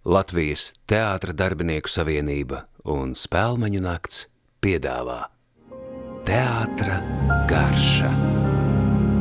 [0.00, 4.22] Latvijas Teātra darbinieku savienība un Spēlmeņu nakts
[4.64, 5.26] piedāvā
[6.24, 6.96] Teātra
[7.50, 8.08] garša.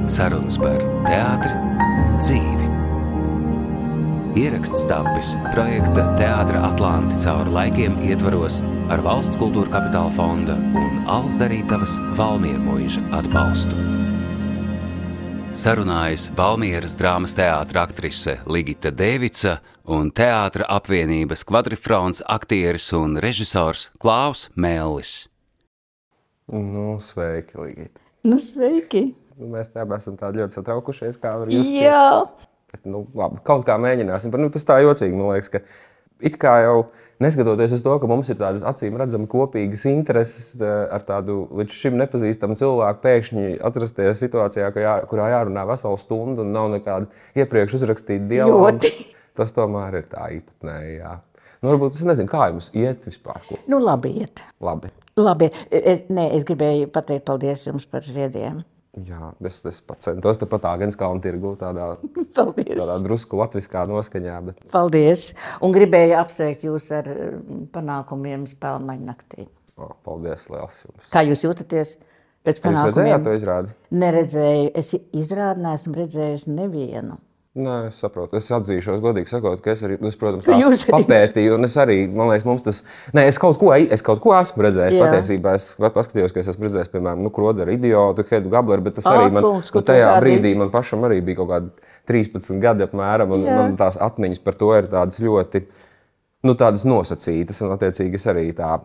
[0.08, 1.52] Sarunas par teātri
[2.00, 2.72] un dzīvi.
[4.40, 11.36] Ieraksts tapis projekta Teātra Atlanti cauri laikiem ietvaros ar Valsts kultūra kapitāla fonda un Alus
[11.44, 13.99] darītavas Valmiermuiža atbalstu.
[15.60, 19.58] Sarunājas Valmieras drāmas teātra aktrise Ligita Devica
[19.92, 25.26] un teātra apvienības kvadrifrons aktieris un režisors Klaus Mellis.
[26.48, 28.00] Nu, sveiki, Ligita.
[28.24, 29.10] Nu, sveiki!
[29.36, 31.84] Nu, mēs te esam tādi ļoti satraukušies, kā var justies.
[31.84, 32.08] Jā,
[32.70, 34.30] Bet, nu, labi, kaut kā mēģināsim.
[34.34, 35.64] Bet, nu, tas tā jocīgi, man liekas, ka
[36.24, 36.76] it kā jau
[37.24, 41.78] neskatoties uz to, ka mums ir tādas acīm redzamas kopīgas intereses eh, ar tādu līdz
[41.82, 47.10] šim nepazīstamu cilvēku, pēkšņi atrasties situācijā, jā, kurā jārunā veselu stundu un nav nekāda
[47.40, 48.94] iepriekš uzrakstīta dialoga.
[49.40, 51.04] Tas tomēr ir tā īpatnēji.
[51.60, 53.40] Nu, varbūt es nezinu, kā jums iet vispār.
[53.48, 53.60] Ko?
[53.72, 54.44] nu labi iet.
[54.64, 54.92] Labi.
[55.20, 58.62] Labi, es, nē, es gribēju pateikt paldies jums par ziediem.
[59.06, 61.92] Jā, es, es pats centos tepat tā gan skalnu tirgu, tādā,
[62.38, 62.74] Paldies!
[62.80, 64.40] tādā drusku latviskā noskaņā.
[64.48, 64.64] Bet...
[64.74, 65.28] Paldies!
[65.66, 69.46] Un gribēju apsveikt jūs ar mm, panākumiem spēlmaņu naktī.
[69.80, 71.06] O, paldies, liels jums!
[71.14, 71.96] Kā jūs jūtaties
[72.44, 72.90] pēc Jūs panākumiem?
[72.90, 73.76] redzējāt to izrādi?
[74.02, 77.20] Neredzēju, es izrādi neesmu redzējis nevienu.
[77.58, 78.38] Nē, es saprotu.
[78.38, 81.66] Es atzīšos, godīgi sakot, ka es arī, es, protams, Ka tā jūs arī- papētīju, un
[81.66, 84.94] es arī, man liekas, mums tas, nē, es kaut ko, es kaut ko esmu redzējis.
[85.00, 85.08] Jā.
[85.08, 89.10] Patiesībā es paskatījos, ka es esmu redzējis, piemēram, nu, Kroderu idiotu, Hedu Gableru, bet tas
[89.10, 91.72] Ak, arī man, kungs, nu, tajā brīdī man pašam arī bija kaut kādi
[92.14, 93.58] 13 gadi apmēram, un Jā.
[93.58, 95.66] man tās atmiņas par to ir tādas ļoti,
[96.46, 98.76] nu, tādas nosacītas, un attiecīgi es arī tā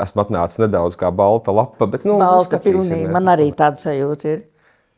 [0.00, 4.46] esmu atnācis nedaudz kā balta lapa, bet, nu, Balta pilnīgi, man arī tāds sajūta ir.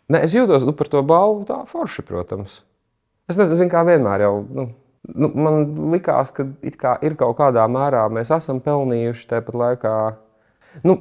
[0.08, 2.62] Nē, es jūtos nu, par to balvu tā forši, protams.
[3.28, 4.34] Es nezinu, zinu, kā vienmēr jau.
[4.48, 4.64] Nu,
[5.12, 9.94] nu, man likās, ka ir kaut kādā mērā mēs esam pelnījuši tāpat laikā.
[10.88, 10.96] Nu,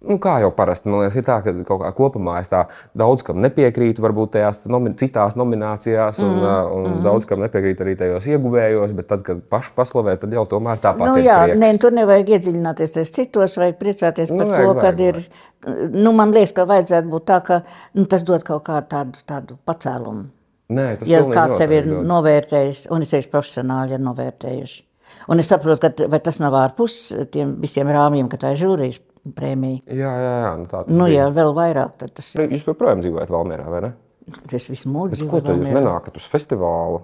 [0.00, 2.48] nu, kā jau parasti, man liekas, ir tā, ka kaut kā kopumā es
[2.96, 7.02] daudz kam nepiekrītu, varbūt tajās nomi citās nominācijās, un, mm, un mm.
[7.04, 11.04] daudz kam nepiekrītu arī tajos ieguvējos, bet tad, kad pašu paslavē, tad jau tomēr tāpat
[11.04, 11.28] Nu, ir.
[11.28, 11.60] jā, prieks.
[11.60, 15.06] nē, tur nevajag iedziļināties tajos citos, vajag priecāties par Nu, nu, vajag, to, ka vajag,
[15.06, 15.88] ir.
[16.00, 17.62] Nu, man liekas, ka vajadzētu būt tā, ka
[17.98, 20.30] nu, tas dod kaut kādu tādu, tādu pacēlumu.
[20.70, 22.06] Nē, tas Ja kāds sevi ir dod.
[22.06, 24.86] novērtējis, un es tieši profesionāli ir novērtējuši.
[25.28, 27.00] Un es saprotu, ka tas nav ārpus
[27.34, 29.00] tiem visiem rāmjiem, ka tā ir žūrijas
[29.36, 29.82] prēmija.
[29.86, 30.52] Jā, jā, jā.
[30.60, 31.24] Nu, tā tas Nu, bija.
[31.26, 33.92] ja vēl vairāk, tas Jūs joprojām dzīvojat Valmjerā, vai ne?
[34.30, 35.24] ir viss mūžs.
[35.30, 37.00] Ko tad jūs nenākat uz festivālu?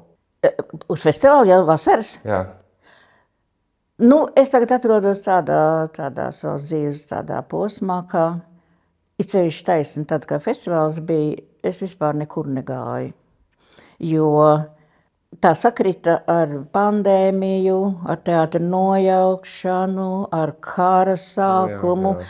[0.93, 2.21] Uz festivāla jau vasaras.
[2.25, 2.45] Jā.
[3.99, 8.27] Nu, es tagad atrodos tādā, tādā savas dzīves tādā posmā, ka
[9.19, 13.15] it sevišķi taisni tad, kad festivāls bija, es vispār nekur negāju.
[14.05, 14.29] Jo
[15.43, 17.79] tā sakrita ar pandēmiju,
[18.09, 22.17] ar teātra nojaukšanu, ar kara sākumu.
[22.21, 22.29] jā.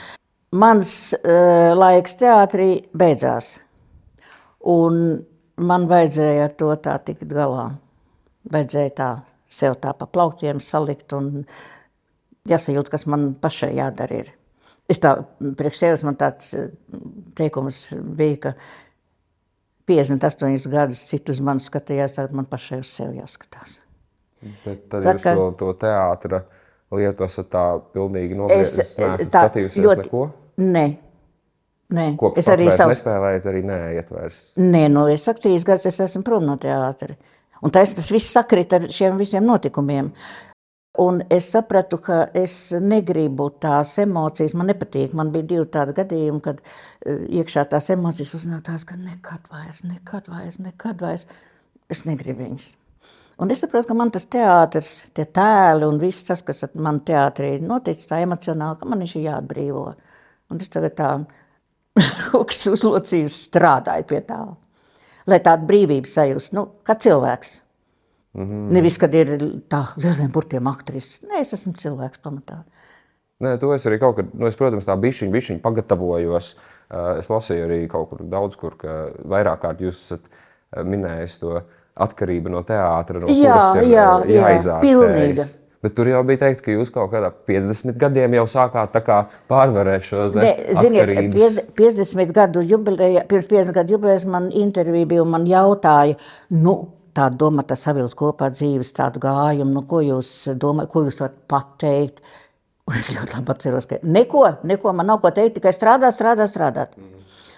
[0.57, 3.59] Mans uh, laiks teātrī beidzās.
[4.67, 5.19] Un
[5.57, 7.69] man vajadzēja ar to tā tikt galā.
[8.53, 9.11] Vajadzēja tā
[9.49, 11.45] sev tā pa plauktiem salikt un
[12.49, 14.23] jāsajūt, kas man pašai jādara.
[14.23, 14.33] Ir.
[14.91, 15.17] Es tā,
[15.59, 16.69] priekš sevis man tāds eh,
[17.39, 18.55] teikums bija, ka
[19.87, 23.79] 58 gadus citu uz mani skatījās, tagad man pašai uz sevi jāskatās.
[24.65, 26.43] Bet tad Tā jūs kā- to, to teātra
[26.95, 27.65] lietu esat tā
[27.95, 28.67] pilnīgi Es, nopietni.
[28.67, 30.25] Es eh, neesmu tā skatījusies ļoti- neko.
[30.63, 30.85] Nē,
[31.99, 32.07] nē.
[32.21, 32.99] Kopš es arī savus...
[33.01, 34.43] nespēlējat, arī neiet vairs.
[34.59, 37.17] Nē, no es saku, trīs gadus es esmu prom no teātra.
[37.65, 40.13] Un tas, tas viss sakrit ar šiem visiem notikumiem.
[41.03, 45.13] Un es sapratu, ka es negribu tās emocijas, man nepatīk.
[45.17, 50.31] Man bija divi tādi gadījumi, kad eh, iekšā tās emocijas uznācās, ka nekad vairs, nekad
[50.33, 51.27] vairs, nekad vairs.
[51.93, 52.71] Es negribu viņas.
[53.37, 57.59] Un es saprotu, ka man tas teātris, tie tēli un viss tas, kas man teātrī
[57.61, 59.85] noticis, tā emocionāli, ka man viņš ir jāatbrīvo.
[60.49, 61.11] Un es tagad tā
[62.31, 64.41] rokas uzlocījus strādāju pie tā.
[65.29, 67.59] Lai tādu brīvību sajūstu, nu, kā cilvēks.
[68.37, 68.67] Mm.
[68.77, 69.31] Nevis, kad ir
[69.73, 71.15] tā lieliem burtiem aktris.
[71.25, 72.63] Nē, es esmu cilvēks pamatā.
[73.41, 76.55] Nē, to es arī kaut kad, nu, es, protams, tā bišķiņ, bišķiņ pagatavojos.
[76.57, 76.73] Uh,
[77.19, 81.57] Es lasīju arī kaut kur daudz, kur ka vairāk kārt jūs esat uh, minējis to
[81.97, 84.85] atkarību no teātra, no Jā, kuras ir jā, jā, jāizārstējas.
[84.85, 85.47] pilnīga.
[85.83, 88.95] Bet tur jau bija teikts, ka jūs kaut kādā 50 gadiem jau sākāt
[89.51, 90.29] pārvarēt šo
[91.35, 96.17] piez- 50 gadu jubileja, pirms 50 gadu jubilejas man intervija bija un man jautāja,
[96.51, 96.77] nu,
[97.17, 101.39] tā doma, tas savilkt kopā dzīves tādu gājumu, nu, ko jūs domājat, ko jūs varat
[101.51, 102.21] pateikt.
[102.87, 106.53] Un es ļoti labi atceros, ka neko, neko man nav ko teikt, tikai strādāt, strādāt,
[106.53, 106.99] strādāt.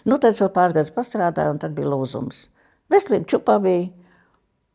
[0.09, 2.47] Nu, tad es vēl pāris gadus pastrādāju, un tad bija lūzums.
[2.89, 3.89] Veselība čupā bija.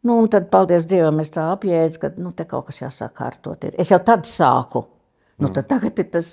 [0.03, 3.63] Nu, un tad, paldies Dievam, es tā apjēdzu, ka nu, te kaut kas jāsāk kārtot.
[3.65, 3.77] Ir.
[3.79, 4.83] Es jau tad sāku.
[5.41, 6.27] Nu, tad tagad ir tas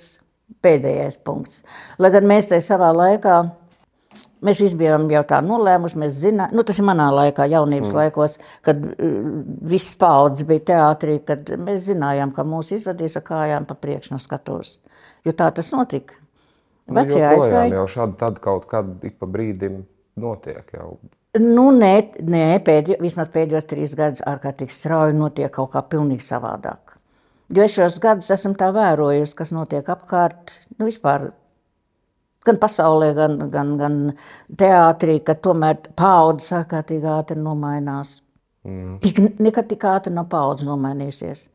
[0.64, 1.62] pēdējais punkts.
[2.02, 3.37] Lai gan mēs tajā savā laikā,
[4.47, 7.99] mēs visi bijām jau tā nolēmuši, mēs zinām, nu, tas ir manā laikā, jaunības mm.
[8.01, 9.21] laikos, kad uh,
[9.71, 14.21] viss paudzes bija teātrī, kad mēs zinājām, ka mūs izvadīs ar kājām pa priekšu no
[14.23, 14.79] skatos.
[15.27, 16.19] Jo tā tas notika.
[16.91, 17.73] Vecie nu, aizgāja.
[17.79, 19.83] Jau šādi tad kaut kad ik pa brīdim
[20.21, 20.97] notiek jau.
[21.39, 21.95] Nu, nē,
[22.27, 26.97] nē pēdējo, vismaz pēdējos trīs gadus ārkārtīgi strauji notiek kaut kā pilnīgi savādāk.
[27.55, 31.31] Jo es šos gadus esmu tā vērojusi, kas notiek apkārt, nu vispār
[32.47, 33.97] gan pasaulē, gan, gan, gan
[34.59, 38.19] teātrī, ka tomēr paudzes ārkārtīgi ātri nomainās.
[38.67, 38.99] Mm.
[39.05, 41.47] Tik, nekad tik ātri nav paudzes nomainījusies.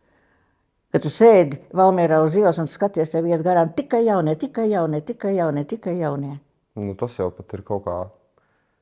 [0.96, 5.02] Kad tu sēdi Valmjerā uz ielas un skaties, tev iet garām tikai jaunie, tikai jaunie,
[5.04, 6.38] tikai jaunie, tikai jaunie.
[6.80, 7.98] Nu, tas jau pat ir kaut kā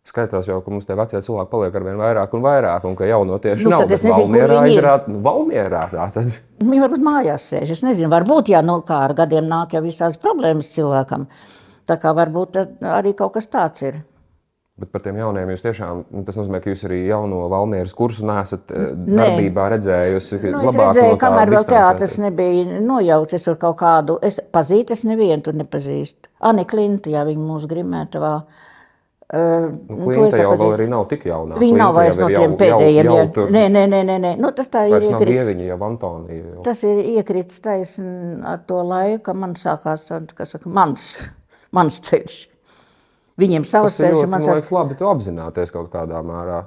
[0.03, 3.07] Skaitās jau, ka mums tie vecie cilvēki paliek ar vien vairāk un vairāk, un ka
[3.07, 3.85] jauno tieši nu, nav.
[3.87, 6.33] Es nezinu, Valmierā viņi izrāda, nu, Valmierā tā tad.
[6.59, 10.19] Viņi varbūt mājās sēž, es nezinu, varbūt, jā, nu, kā ar gadiem nāk jau visādas
[10.19, 11.23] problēmas cilvēkam.
[11.89, 12.59] Tā kā varbūt
[12.93, 14.01] arī kaut kas tāds ir.
[14.79, 18.25] Bet par tiem jauniem jūs tiešām, nu, tas nozīmē, ka jūs arī jauno Valmieras kursu
[18.25, 20.39] nesat eh, darbībā redzējusi.
[20.47, 24.95] Nu, es redzēju, no kamēr vēl teātris nebija nojaukts, es tur kaut kādu, es pazīt,
[24.95, 26.31] es nevienu tur nepazīstu.
[26.49, 28.33] Ani Klinta, jā, viņa mūsu grimētavā.
[28.41, 28.71] Uh,
[29.33, 31.55] Uh, nu, Klinta jau vēl arī nav tik jauna.
[31.57, 33.07] Viņa nav vairs no tiem jau, pēdējiem.
[33.07, 34.33] Jau, jau tur, nē, nē, nē, nē, nē.
[34.37, 35.47] Nu, tas tā ir iekrits.
[35.47, 36.43] Viņa jau Antonija.
[36.51, 36.65] Jau.
[36.67, 40.05] Tas ir iekrits taisn ar to laiku, ka man sākās,
[40.37, 41.07] kas saka, mans,
[41.75, 42.37] mans ceļš.
[43.41, 44.71] Viņiem savs ceļš, man sākās.
[44.73, 46.63] Labi, tu apzināties kaut kādā mērā.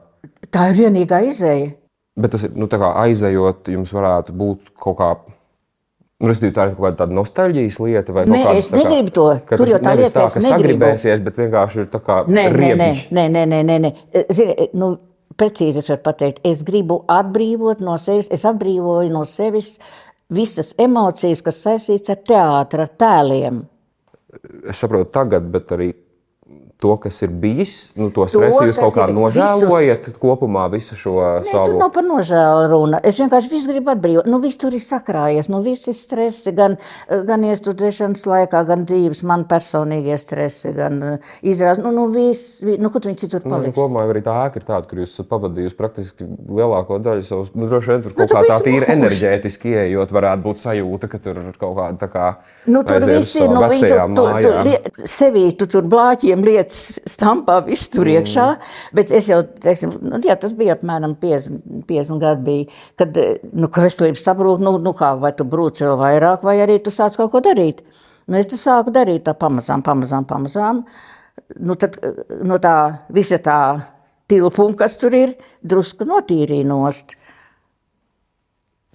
[0.52, 1.72] Tā ir vienīgā izēja.
[2.16, 5.10] Bet tas ir, nu, tā kā aizejot, jums varētu būt kaut kā
[6.16, 9.26] Nu, es domāju, tā ir kaut kāda nostalģijas lieta, vai nē, es kā, negribu to.
[9.50, 12.88] Tur jau tā lieta, tā, ka sagribēsies, bet vienkārši ir tā kā nē, nē, nē,
[13.12, 13.90] nē, nē, nē, nē.
[14.32, 14.94] Zini, nu,
[15.36, 19.74] precīzi es varu pateikt, es gribu atbrīvot no sevis, es atbrīvoju no sevis
[20.32, 23.66] visas emocijas, kas saistīts ar teātra tēliem.
[24.66, 25.92] Es saprotu tagad, bet arī
[26.80, 30.18] to, kas ir bijis, nu, to stresu jūs kaut kā nožēlojat visus...
[30.20, 31.70] kopumā visu šo Nē, savu?
[31.70, 33.00] Tur nav par nožēlu runa.
[33.00, 34.28] Es vienkārši visu gribu atbrīvot.
[34.28, 36.76] Nu, viss tur ir sakrājies, nu, viss ir stresi, gan,
[37.08, 41.80] gan iestudēšanas laikā, gan dzīves, man personīgie stresi, gan uh, izrādes.
[41.80, 43.72] Nu, nu, viss, vi, nu, kur viņi citur nu, paliks?
[43.72, 47.50] Nu, kopumā arī tā ēka ir tāda, kur jūs esat pavadījusi praktiski lielāko daļu savus,
[47.56, 51.08] nu, droši vien tur nu, kaut nu, kā tā tīri enerģētiski ieejot, varētu būt sajūta,
[51.08, 52.28] ka tur ir kaut kāda tā kā.
[52.68, 57.00] Nu, tur viss ir, nu, viņi tur, tur, tur, sevī tu tur blāķiem liet lietas
[57.06, 58.92] stampā viss tur iekšā, mm.
[58.94, 62.66] bet es jau, teiksim, nu, jā, tas bija apmēram 50, 50 gadi bija,
[62.98, 63.16] kad,
[63.52, 66.90] nu, ka veselības sabrūk, nu, nu kā, vai tu brūc vēl vairāk, vai arī tu
[66.90, 67.82] sāc kaut ko darīt.
[68.26, 70.84] Nu, es tas sāku darīt tā pamazām, pamazām, pamazām.
[71.62, 71.98] Nu, tad
[72.42, 73.60] no tā visa tā
[74.28, 77.14] tilpuma, kas tur ir, drusku notīrīja nost.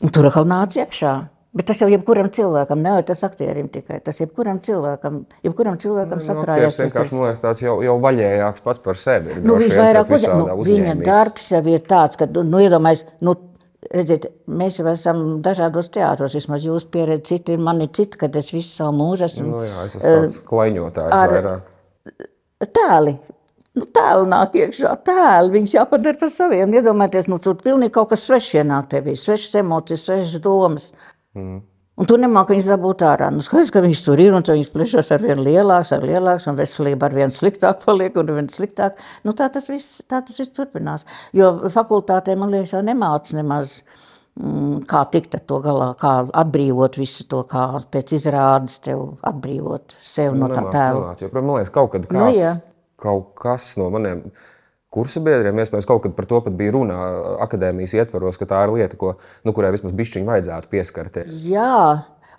[0.01, 1.13] Un tur atkal nāca iekšā.
[1.51, 3.97] Bet tas jau jebkuram cilvēkam, ne tas aktierim tikai.
[4.05, 6.77] Tas jebkuram cilvēkam, jebkuram cilvēkam nu, sakrājas.
[6.79, 9.35] Tas vienkārši man liekas tāds jau, jau vaļējāks pats par sevi.
[9.43, 13.35] Nu, viņš vairāk uz, nu, viņa darbs jau ir tāds, ka, nu, iedomājies, nu,
[13.89, 18.51] redziet, mēs jau esam dažādos teātros, vismaz jūs pieredzi, citi ir mani citi, kad es
[18.53, 19.47] visu savu mūžu esmu.
[19.51, 21.77] Nu, jā, es esmu tāds uh, klaiņotājs ar, vairāk.
[22.71, 23.19] Tēli.
[23.75, 26.73] Nu, tēlu nāk iekšā, tēlu viņš jāpadara par saviem.
[26.75, 30.93] Iedomājieties, nu, tur pilnīgi kaut kas svešs ienāk tevī, svešas emocijas, svešas domas.
[31.37, 31.61] Mm.
[32.01, 33.27] Un tu nemāki viņus dabūt ārā.
[33.33, 36.57] Nu, skaidrs, ka viņš tur ir un viņas plešas ar vien lielāks, ar lielāks, un
[36.57, 38.97] veselība ar vien sliktāk paliek un vien sliktāk.
[39.27, 41.05] Nu, tā tas viss, tā tas viss turpinās.
[41.37, 43.81] Jo fakultātē, man liekas, jau nemāc nemaz
[44.39, 49.99] mm, kā tikt ar to galā, kā atbrīvot visu to, kā pēc izrādes tev atbrīvot
[49.99, 51.13] sev nu, no tā tēla.
[51.37, 52.55] Man liekas, kaut kad kāds, nu, jā.
[53.03, 54.25] kaut kas no maniem
[54.91, 55.59] kursa biedriem.
[55.63, 57.01] Iespējams, kaut kad par to pat bija runa
[57.47, 59.15] akadēmijas ietvaros, ka tā ir lieta, ko,
[59.47, 61.45] nu, kurai vismaz bišķiņi vajadzētu pieskarties.
[61.49, 61.77] Jā.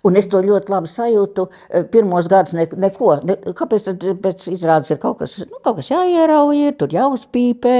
[0.03, 1.45] Un es to ļoti labi sajūtu.
[1.93, 3.13] Pirmos gadus ne, neko.
[3.23, 3.85] Ne, kāpēc
[4.19, 7.75] pēc izrādes ir kaut kas, nu, kaut kas jāierauj, tur jāuzpīpē,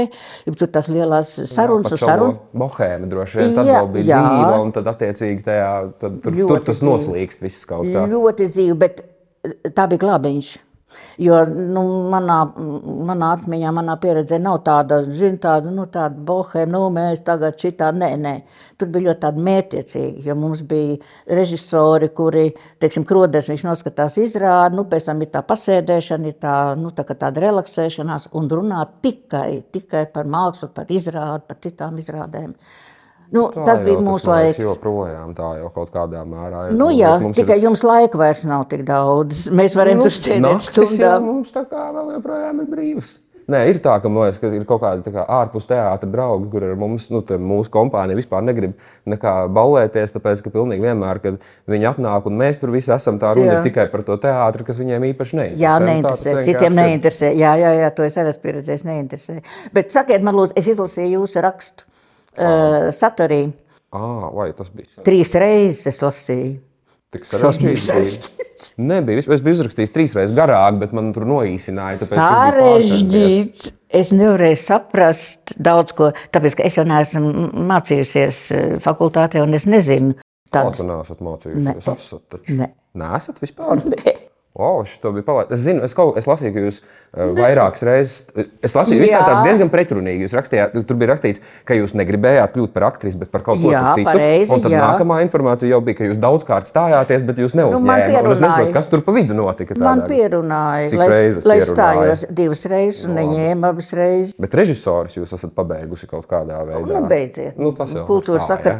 [0.47, 2.39] tur tas lielās sarunas un sarunas.
[2.55, 4.21] Bohēma droši vien, tad jā, vēl bija jā.
[4.23, 6.93] dzīva, un tad attiecīgi tajā, tad, tur, tur tas dzīve.
[6.93, 8.07] noslīkst viss kaut kā.
[8.15, 9.03] Ļoti dzīva, bet
[9.75, 10.55] tā bija glābiņš.
[11.21, 12.39] Jo nu, manā,
[13.07, 17.91] manā atmiņā, manā pieredzē nav tāda, zin, tāda, nu, tāda bohēma, nu, mēs tagad šitā,
[17.95, 18.35] nē, nē.
[18.81, 20.97] Tur bija ļoti tāda mērķiecīga, jo mums bija
[21.39, 22.47] režisori, kuri,
[22.81, 27.05] teiksim, krodēs viņš noskatās izrādi, nu, pēc tam ir tā pasēdēšana, ir tā, nu, tā
[27.07, 32.57] kā tāda relaksēšanās un runā tikai, tikai par mākslu, par izrādi, par citām izrādēm.
[33.33, 34.61] Nu, tā tas bija mūsu laiks.
[34.61, 36.77] Joprojām tā jau kaut kādā mērā ir.
[36.77, 37.67] Nu, jā, tikai ir...
[37.67, 39.47] jums laika vairs nav tik daudz.
[39.49, 41.25] Mēs varam nu, tur sēdēt stundām.
[41.31, 43.15] Mums tā kā vēl joprojām ir brīvs.
[43.43, 46.77] Nē, ir tā, ka, liekas, ka ir kaut kādi kā, ārpus teātra draugi, kur ar
[46.79, 50.13] mums, nu, mūsu kompānija vispār negrib ballēties.
[50.15, 53.57] Tāpēc, ka pilnīgi vienmēr, kad viņi atnāk un mēs tur visi esam, tā runa Jā.
[53.59, 55.59] ir tikai par to teātri, kas viņiem īpaši neinteresē.
[55.59, 56.29] Jā, tā tas neinteresē.
[56.29, 57.33] vienkārši Citiem neinteresē.
[57.41, 58.85] Jā, jā, jā, to es arī esmu pieredzējis.
[58.87, 59.39] Neinteresē.
[59.75, 61.89] Bet sakiet, man lūdzu, es izlasīju jūsu rakstu
[62.37, 63.45] uh, saturī.
[63.93, 66.53] Ā, vai tas bija Trīs reizes es lasīju.
[67.13, 68.73] tik sarežģīts.
[68.81, 69.21] Nebija.
[69.21, 71.99] Es biju uzrakstījis trīs reizes garāk, bet man tur noīsināja.
[72.09, 73.67] Sarežģīts.
[73.93, 79.67] Es nevarēju saprast daudz ko, tāpēc ka es jau neesmu mācījusies eh, fakultātē, un es
[79.69, 80.15] nezinu
[80.53, 81.65] Kā tādas tu neesat mācījušies?
[81.65, 81.77] Ne.
[81.77, 82.57] Es esmu taču.
[82.57, 83.81] Nē, esat vispār.
[83.93, 84.17] Ne.
[84.53, 85.55] O, šito bija palaidis.
[85.57, 88.19] Es zinu, es, kaut, es lasīju, ka jūs uh, vairākas reizes.
[88.61, 90.27] Es lasīju, vispār tāds diezgan pretrunīgi.
[90.27, 93.71] Jūs rakstījāt, tur bija rakstīts, ka jūs negribējāt kļūt par aktrisi, bet par kaut ko
[93.73, 94.05] Jā, citu.
[94.11, 94.83] pareizi, Un tad jā.
[94.83, 97.81] nākamā informācija jau bija, ka jūs daudzkārt stājāties, bet jūs neuzņēmāt.
[97.81, 98.75] man Un es nezinu, pierunāja.
[98.77, 99.79] kas tur pa vidu notika.
[99.81, 100.11] Man tādā.
[100.13, 101.73] pierunāja, Cik lai, reizes lai pierunāja?
[101.73, 104.37] stājos divas reizes un neņēmu abas reizes.
[104.37, 106.85] Bet režisors jūs esat pabeigusi kaut kādā veidā.
[106.93, 107.57] Nu, beidziet.
[107.57, 108.77] Nu, tas jau Kultūras tā, ja.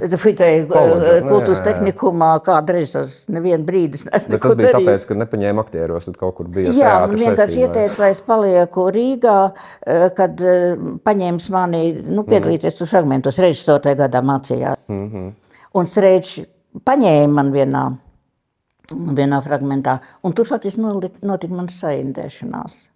[0.70, 1.65] Koledža, nē, kultūras jā.
[1.72, 6.74] tehnikumā kāda režisors nevienu brīdi tas bija tāpēc, ka nepaņēma aktieros, tad kaut kur bija.
[6.75, 7.70] Jā, man vienkārši saistībā.
[7.70, 9.38] ieteica, lai es palieku Rīgā,
[9.88, 10.77] eh, kad eh,
[11.08, 13.41] paņēmis mani nu, piedalīties tur fragmentos.
[13.43, 14.88] Režisors tajā gadā mācījās.
[14.91, 15.34] Mm -hmm.
[15.74, 16.46] Un Sreidžs
[16.86, 17.84] paņēma man vienā,
[18.93, 22.89] vienā fragmentā, un tur faktiski notika mans saindēšanās.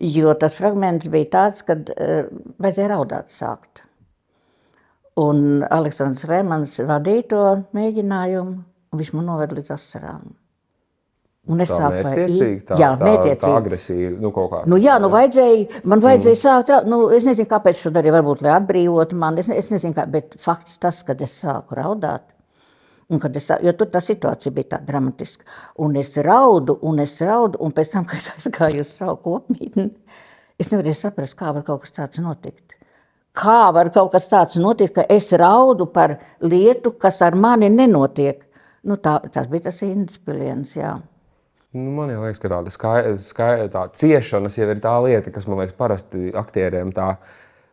[0.00, 2.26] Jo tas fragments bija tāds, kad uh,
[2.58, 3.84] vajadzēja raudāt sākt.
[5.22, 7.42] Un Aleksandrs Rēmans vadīja to
[7.76, 8.56] mēģinājumu,
[8.90, 10.32] un viņš man noveda līdz asarām.
[11.44, 13.52] Un es sāku mērķiecīgi, tā, jā, mērķiecīgi.
[13.52, 14.12] agresīva.
[14.22, 14.62] Nu, kā.
[14.70, 16.40] Nu, jā, nu vajadzēja, man vajadzēja mm.
[16.40, 20.06] sākt, nu, es nezinu, kāpēc to darīju, varbūt, lai atbrīvotu mani, es, es nezinu, kā,
[20.08, 22.24] bet fakts tas, kad es sāku raudāt,
[23.12, 25.44] un es, jo tur tā situācija bija tā dramatiska,
[25.84, 29.90] un es raudu, un es raudu, un pēc tam, kad es aizgāju uz savu kopmītni,
[30.56, 32.72] es nevarēju saprast, kā var kaut kas tāds notikt.
[33.36, 38.46] Kā var kaut kas tāds notikt, ka es raudu par lietu, kas ar mani nenotiek?
[38.88, 40.94] Nu, tā, tas bija tas inspirants, jā.
[41.74, 45.58] Nu, man liekas, ka tāda skaidra, skaidra tā ciešanas jau ir tā lieta, kas man
[45.58, 47.16] liekas, parasti aktieriem tā.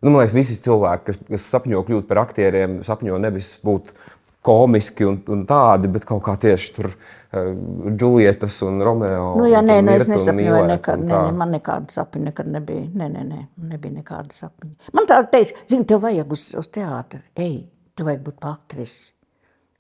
[0.02, 3.94] Nu, man liekas, visi cilvēki, kas, kas sapņo kļūt par aktieriem, sapņo nevis būt
[4.42, 7.52] komiski un, un tādi, bet kaut kā tieši tur uh,
[7.94, 9.36] Džulietas un Romeo.
[9.38, 11.04] Nu, jā, nē, nu, es nesapņoju nekad.
[11.06, 12.88] Nē, nē, man nekāda sapņa nekad nebija.
[12.98, 14.90] Nē, nē, nē, nebija nekāda sapņa.
[14.98, 17.22] Man tā teica, zini, tev vajag uz, uz teātri.
[17.38, 17.56] Ej,
[17.98, 19.14] tev vajag būt par aktrisi.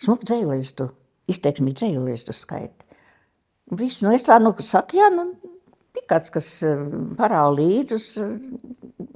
[0.02, 0.92] Smuku dzēlistu,
[1.34, 2.91] izteiksmi dzēlistu skaiti.
[3.72, 5.30] Viss, nu es tā, nu, saku, jā, nu,
[5.96, 6.80] bija kāds, kas eh,
[7.20, 8.08] parāda līdzi uz,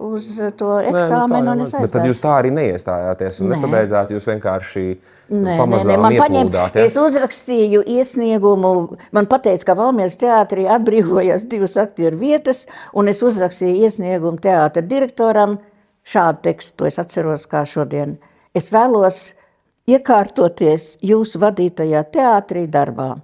[0.07, 3.57] uz to Nē, nu, tā eksāmenu, tad jūs tā arī neiestājāties un Nē.
[3.57, 4.13] nepabeidzāt.
[4.15, 6.87] Jūs vienkārši Nē, nē, pamazām nē, man paņēma, ieplūdāt, ja?
[6.87, 8.73] es uzrakstīju iesniegumu,
[9.15, 15.59] man pateica, ka Valmieras teātrī atbrīvojās divas aktieru vietas, un es uzrakstīju iesniegumu teātra direktoram,
[16.05, 18.19] šādu tekstu, to es atceros kā šodien.
[18.55, 19.33] Es vēlos
[19.89, 23.15] iekārtoties jūsu vadītajā teātrī darbā.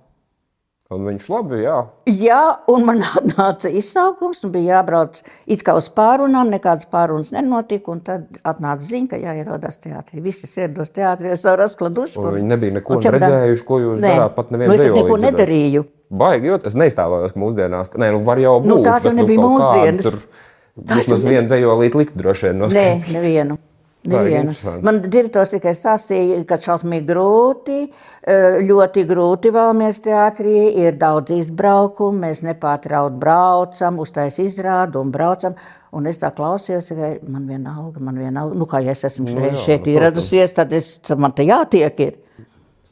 [0.92, 1.76] Un viņš labi, jā.
[2.12, 2.40] Jā,
[2.72, 8.02] un man atnāca izsaukums, un bija jābrauc it kā uz pārunām, nekādas pārunas nenotika, un
[8.04, 10.20] tad atnāca ziņa, ka jāierodās teātrī.
[10.26, 12.20] Visi ierados teātrī ar savu raskladušu.
[12.20, 14.14] Un viņi nebija neko un redzējuši, ko jūs Nē.
[14.18, 15.88] darāt, pat nevienu nu, es dzejolīti neko nedarīju.
[16.12, 18.68] Baigi, jo es neiztēlojos, ka mūsdienās Nē, nu, var jau būt.
[18.68, 20.10] Nu, tās jau bet, nebija kaut kādu mūsdienas.
[20.12, 23.10] tur Tās Vismaz vienu dzējolīti likt droši vien Nē, noskaidrot.
[23.16, 23.58] nevienu.
[24.04, 24.54] Nevienu.
[24.82, 32.24] Man direktors tikai stāstīja, ka šausmīgi grūti, eh, ļoti grūti vēlamies teātrī, ir daudz izbraukumu,
[32.26, 35.56] mēs nepārtraut braucam, uztais izrādu un braucam.
[35.94, 39.36] Un es tā klausījos, ka man vienalga, man vienalga, nu kā ja es esmu Nu
[39.36, 42.18] šeit, jā, šeit nu, ieradusies, tad es, man te jātiek ir.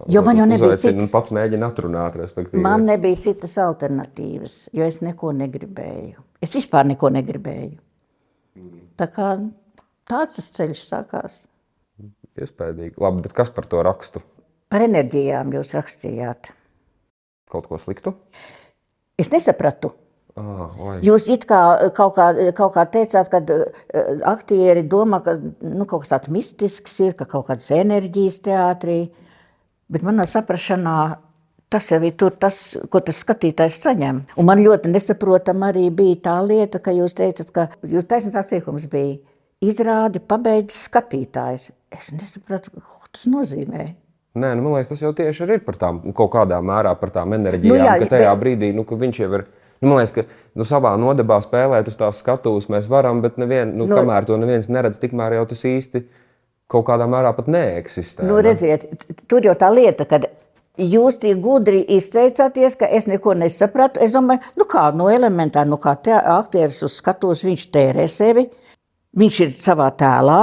[0.08, 1.12] Jo man jau nebija cits.
[1.12, 2.62] pats mēģina atrunāt, respektīvi.
[2.62, 6.22] Man nebija citas alternatīvas, jo es neko negribēju.
[6.42, 7.80] Es vispār neko negribēju.
[9.00, 9.34] Tā kā
[10.10, 11.40] tāds tas ceļš sākās.
[12.40, 13.00] Iespējams.
[13.02, 14.22] Labi, bet kas par to rakstu?
[14.70, 16.52] Par enerģijām jūs rakstījāt.
[17.50, 18.14] Kaut ko sliktu?
[19.20, 19.92] Es nesapratu.
[20.40, 21.00] Ah.
[21.04, 21.60] Jūs it kā
[21.98, 23.64] kaut kā, kaut kā teicāt, ka uh,
[24.30, 29.00] aktieri domā, ka nu, kaut kas tāds mistisks ir, ka kaut kādas enerģijas teātrī.
[29.90, 31.00] Bet manā saprašanā
[31.70, 34.22] tas jau ir tur, tas, ko tas skatītājs saņem.
[34.40, 38.56] Un man ļoti nesaprotam arī bija tā lieta, ka jūs teicat, ka jūs taisnība tāds
[38.58, 39.20] iekums bija.
[39.60, 41.70] Izrādi pabeidz skatītājs.
[41.92, 43.90] Es nesapratu, ko tas nozīmē.
[44.40, 47.34] Nē, nu, man liekas, tas jau tieši ir par tām kaut kādā mērā par tām
[47.36, 47.74] enerģijām.
[47.76, 49.46] Nu jā, ka tajā bet- brīdī, nu, ka viņš jau ir.
[49.82, 50.24] Nu, man liekas, ka
[50.56, 54.38] nu, savā nodabā spēlēt uz tās skatuves mēs varam, bet nevien, nu, Nu- kamēr to
[54.38, 56.06] neviens neredz, tikmēr jau tas īsti
[56.70, 58.24] kaut kādā mērā pat neeksistē.
[58.24, 58.86] Nu, redziet,
[59.28, 60.22] tur jau tā lieta, ka
[60.80, 64.00] Jūs tie gudri izteicāties, ka es neko nesapratu.
[64.00, 68.46] Es domāju, nu kā, no elementāra, nu kā te aktieris uz skatos, viņš tērē sevi,
[69.18, 70.40] viņš ir savā tēlā,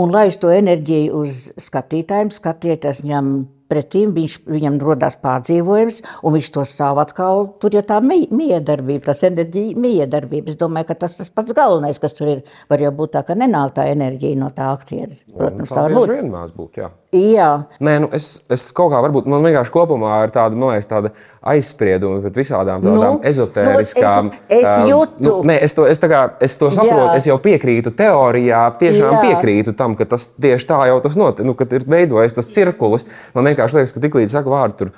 [0.00, 3.34] un laiž to enerģiju uz skatītājiem, skatieties viņam
[3.74, 9.24] pretīm, viņš, viņam rodās pārdzīvojums, un viņš to savu atkal, tur ir tā miedarbība, tas
[9.26, 10.54] enerģija miedarbība.
[10.54, 12.44] Es domāju, ka tas tas pats galvenais, kas tur ir.
[12.70, 15.12] Var jau būt tā, ka nenāk tā enerģija no tā aktiera.
[15.34, 16.14] Protams, tā var būt.
[16.14, 16.92] Vienmēr būt, jā.
[17.14, 17.50] Jā.
[17.84, 21.12] Nē, nu es, es kaut kā varbūt man vienkārši kopumā ir tāda, man liekas, tāda
[21.46, 24.30] aizsprieduma pret visādām tādām nu, ezotēriskām.
[24.30, 25.22] Nu, es, es jūtu.
[25.24, 27.18] Nu, nē, es to, es, kā, es to saprotu, Jā.
[27.20, 29.22] es jau piekrītu teorijā, tiešām Jā.
[29.28, 33.06] piekrītu tam, ka tas tieši tā jau tas notiek, nu, kad ir veidojies tas cirkulis.
[33.36, 34.92] Man vienkārši liekas, ka tiklīdz saka vārdu tur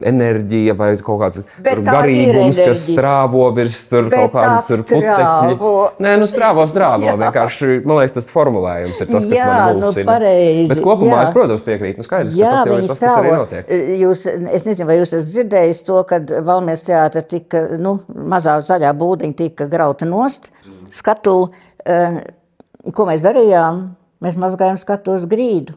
[0.00, 1.42] enerģija vai kaut kāds
[1.84, 5.58] garīgums, kas strāvo virs tur kaut kādas putekļi.
[6.02, 7.12] Nē, nu strāvo, strāvo.
[7.20, 10.06] vienkārši, man liekas, tas formulējums ir tas, kas jā, man nu, mulsina.
[10.06, 11.26] Nu, pareizi, Bet kopumā jā.
[11.26, 12.00] es, protams, piekrītu.
[12.00, 13.12] Nu, skaidrs, jā, tas jau ir tas, strāvo.
[13.12, 13.72] kas arī notiek.
[14.00, 14.24] Jūs,
[14.58, 17.98] es nezinu, vai jūs esat dzirdējis to, kad Valmies teātra tika, nu,
[18.32, 20.54] mazā zaļā būdiņa tika grauta nost,
[20.92, 22.22] skatu, uh,
[22.96, 23.90] ko mēs darījām?
[24.22, 25.74] Mēs mazgājām skatu uz grīdu.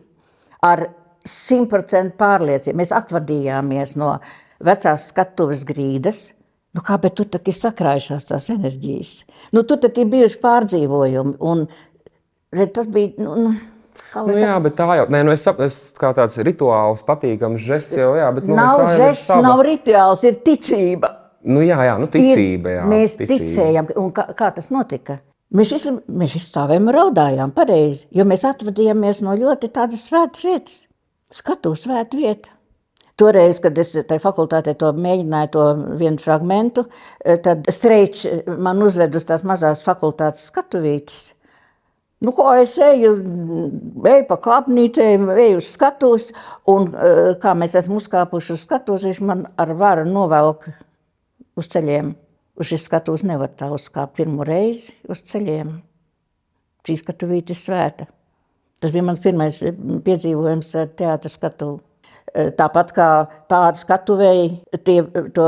[0.63, 0.87] Ar
[1.25, 2.79] simtprocentu pārliecība.
[2.81, 4.15] Mēs atvadījāmies no
[4.63, 6.29] vecās skatuves grīdas.
[6.75, 9.21] Nu, kā, bet tur ir sakrājušās tās enerģijas.
[9.55, 11.37] Nu, tur ir bijuši pārdzīvojumi.
[11.39, 11.65] Un,
[12.75, 13.15] tas bija.
[13.21, 13.55] Nu, nu,
[14.15, 18.09] Nu, jā, bet tā jau nē, nu es saprotu, kā tāds rituāls, patīkams žests jau
[18.15, 19.43] jā, bet nu, nav žests, sava...
[19.45, 21.13] nav rituāls, ir ticība.
[21.47, 22.73] Nu, jā, jā, nu, ticība.
[22.73, 23.37] Jā, ir, mēs ticība.
[23.45, 25.21] ticējam, un kā, kā tas notika?
[25.55, 30.43] Mēs visi, mēs visi stāvējām un raudājām pareizi, jo mēs atvadījāmies no ļoti tādas svētas
[30.47, 30.84] vietas
[31.35, 32.51] skatu svēta vieta.
[33.15, 35.65] Toreiz, kad es tajā fakultātē to mēģināju, to
[36.01, 36.81] vienu fragment,
[37.45, 38.25] tad streičs
[38.59, 41.21] man uzved uz tās mazās fakultātes skatuvītes.
[42.23, 43.13] Nu, ko es eju,
[44.07, 46.27] eju pa kāpnītēm, eju uz skatuves,
[46.71, 46.89] un
[47.39, 50.67] kā mēs esam uzkāpuši uz skatuves, viņš man ar varu novelk
[51.55, 52.11] uz ceļiem.
[52.59, 55.71] Uz šīs skatuves nevar tā uzkāpt pirmo reizi uz ceļiem.
[56.87, 58.07] Šī skatuvīte ir svēta.
[58.81, 61.77] Tas bija mans pirmais eh, piedzīvojums ar teātras skatu.
[62.33, 63.09] Eh, tāpat kā
[63.49, 64.47] pāri skatuvēji,
[64.83, 64.99] tie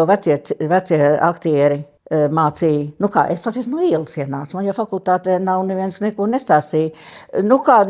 [0.08, 0.38] vecie,
[0.72, 4.56] vecie aktieri eh, mācīja, nu kā es patiesi no ielas ienācu.
[4.56, 6.94] Man jau fakultātē nav neviens neko nestāstīja.
[7.44, 7.82] Nu kā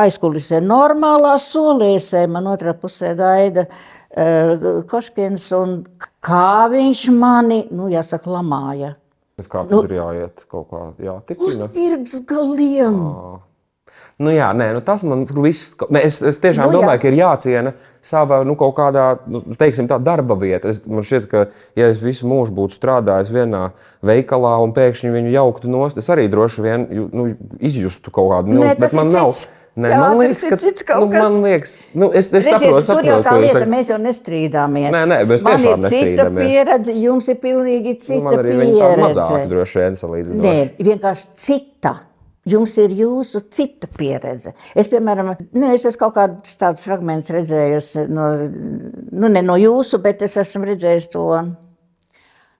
[0.00, 5.80] aizkulisē normālā solēsē man otrā pusē gaida uh, Koškins un
[6.24, 8.94] kā viņš mani, nu jāsaka, lamāja.
[9.36, 13.02] Bet kā nu, tur jāiet kaut kā, jā, tik uz pirks galiem.
[13.10, 13.42] À.
[14.22, 15.72] Nu, jā, nē, nu, tas man viss.
[15.98, 17.02] Es, es tiešām nu, domāju, jā.
[17.02, 17.72] ka ir jāciena
[18.04, 20.70] sava nu, kaut kādā nu, teiksim, darba vieta.
[20.70, 21.48] Es, man šķiet, ka,
[21.78, 23.64] ja es visu mūžu būtu strādājis vienā
[24.06, 28.78] veikalā un pēkšņi viņu jauktu nost, es arī droši vien nu, izjustu kaut kādu milzu.
[28.86, 29.34] Bet man nav.
[29.34, 29.50] Cits.
[29.74, 32.86] Nē, Jā, man liekas, ka tas ir nu, man liekas, nu, es, es Redziet, saprotu,
[32.86, 34.92] saprotu, jau tā lieta, ka mēs jau nestrīdāmies.
[34.94, 35.82] Nē, nē, mēs man tiešām.
[35.82, 39.00] Man cita pieredze, jums ir pilnīgi cita nu, man arī pieredze.
[39.02, 40.46] Mazāk droši vien salīdzinot.
[40.46, 41.96] Nē, vienkārši cita.
[42.44, 44.52] Jums ir jūsu cita pieredze.
[44.76, 48.26] Es, piemēram, nu, es esmu kaut kādus tādus fragmentus redzējusi, no,
[49.16, 51.24] nu, ne no jūsu, bet es esmu redzējis to,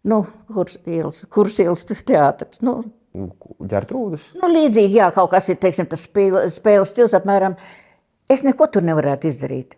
[0.09, 0.20] nu,
[0.57, 2.64] kurs ielas, kurs ielas teātris.
[2.64, 2.81] Nu,
[3.14, 4.33] Ģertrūdas?
[4.40, 7.55] Nu, līdzīgi, jā, kaut kas ir, teiksim, tas spēles stils apmēram.
[8.27, 9.77] Es neko tur nevarētu izdarīt.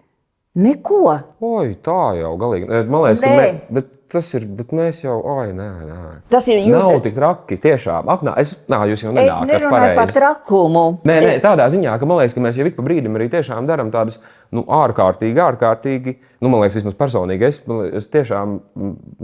[0.56, 1.02] Neko.
[1.44, 2.64] Oi, tā jau galīgi.
[2.88, 4.46] Man liekas, ka mē, bet tas ir.
[4.56, 5.96] Bet mēs jau, oi, nē, nē.
[6.32, 6.80] Tas ir jūs.
[6.80, 7.58] Nav tik traki.
[7.60, 8.08] Tiešām.
[8.14, 9.98] Atnā, es, nā, jūs jau nenākat es pareizi.
[9.98, 10.84] par trakumu.
[11.04, 13.68] Nē, nē, tādā ziņā, ka man liekas, ka mēs jau ik pa brīdim arī tiešām
[13.68, 14.16] darām tādas
[14.48, 16.14] nu, ārkārtīgi, ārkārtīgi.
[16.40, 17.50] Nu, man liekas, vismaz personīgi.
[17.50, 17.60] Es,
[18.00, 18.54] es tiešām,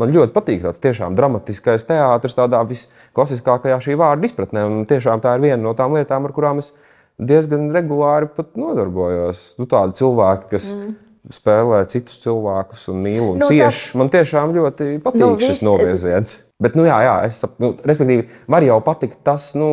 [0.03, 4.67] man ļoti patīk tāds tiešām dramatiskais teātris, tādā visklasiskākajā šī vārda izpratnē.
[4.69, 6.75] Un tiešām tā ir viena no tām lietām, ar kurām es
[7.17, 8.29] diezgan regulāri
[8.61, 9.47] nodarbojos.
[9.57, 10.69] Nu, tādi cilvēki, kas.
[10.77, 13.79] Mm spēlē citus cilvēkus un mīl un nu, cieš.
[13.79, 13.99] Tas...
[14.01, 16.35] Man tiešām ļoti patīk nu, šis novirziens.
[16.63, 19.69] Bet, nu, jā, jā, es, nu, respektīvi, var jau patikt tas, nu,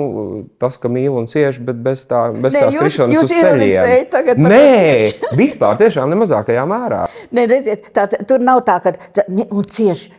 [0.62, 3.34] tas, ka mīl un cieš, bet bez, tā, bez Nē, tās jūs, krišanas jūs uz
[3.34, 4.42] ceļiem.
[4.46, 4.64] Nē,
[5.42, 7.04] vispār, tiešām nemazākajā mērā.
[7.34, 10.14] Nē, redziet, tā, tur nav tā, ka tā, un cieši.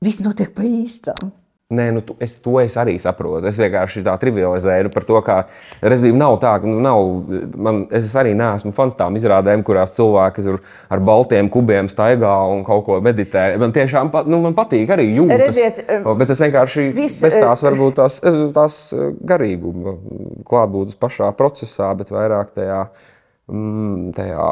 [0.00, 1.34] Viss notiek pa īstām.
[1.70, 3.46] Nē, nu, tu, es, to es arī saprotu.
[3.46, 5.36] Es vienkārši tā trivializēju par to, ka
[5.78, 7.10] respektīvi nav tā, ka nu, nav,
[7.54, 10.42] man, es arī neesmu fans tām izrādēm, kurās cilvēki
[10.90, 13.52] ar baltiem kubiem staigā un kaut ko meditē.
[13.62, 15.44] Man tiešām nu, man patīk arī jūtas.
[15.44, 15.78] Redziet,
[16.18, 18.18] bet es vienkārši vis, bez tās varbūt tās,
[18.56, 18.80] tās
[19.30, 19.94] garīguma
[20.50, 22.82] klātbūtnes pašā procesā, bet vairāk tajā,
[23.46, 24.50] mm, tajā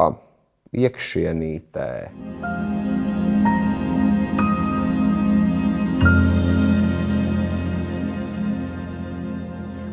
[0.87, 1.89] iekšienītē.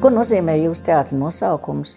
[0.06, 1.96] Ko nozīmē jūsu teātris nosaukums?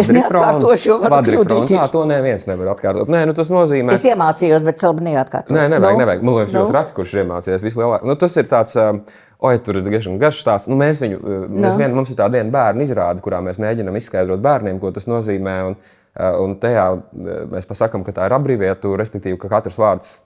[0.00, 1.50] Es neatkārtošu, varu kvadrifrons.
[1.70, 1.90] Jā, kļūdīties.
[1.92, 3.10] to neviens nevar atkārtot.
[3.12, 3.94] Nē, nu tas nozīmē.
[3.94, 5.54] Es iemācījos, bet celbu neatkārtoju.
[5.54, 6.22] Nē, nevajag, nevajag.
[6.24, 6.62] Man liekas, nu?
[6.62, 8.08] ļoti rati, kurš ir iemācījies vislielākais.
[8.08, 9.02] Nu, tas ir tāds, um,
[9.44, 10.70] oi, tur ir diezgan garš stāsts.
[10.72, 11.82] Nu, mēs viņu, uh, mēs Nu.
[11.82, 15.58] vien, mums ir tāda viena bērnu izrāde, kurā mēs mēģinām izskaidrot bērniem, ko tas nozīmē.
[15.68, 20.16] Un, uh, un tajā uh, mēs pasakām, ka tā ir abrīvietūra, respektīvi, ka katrs vārds,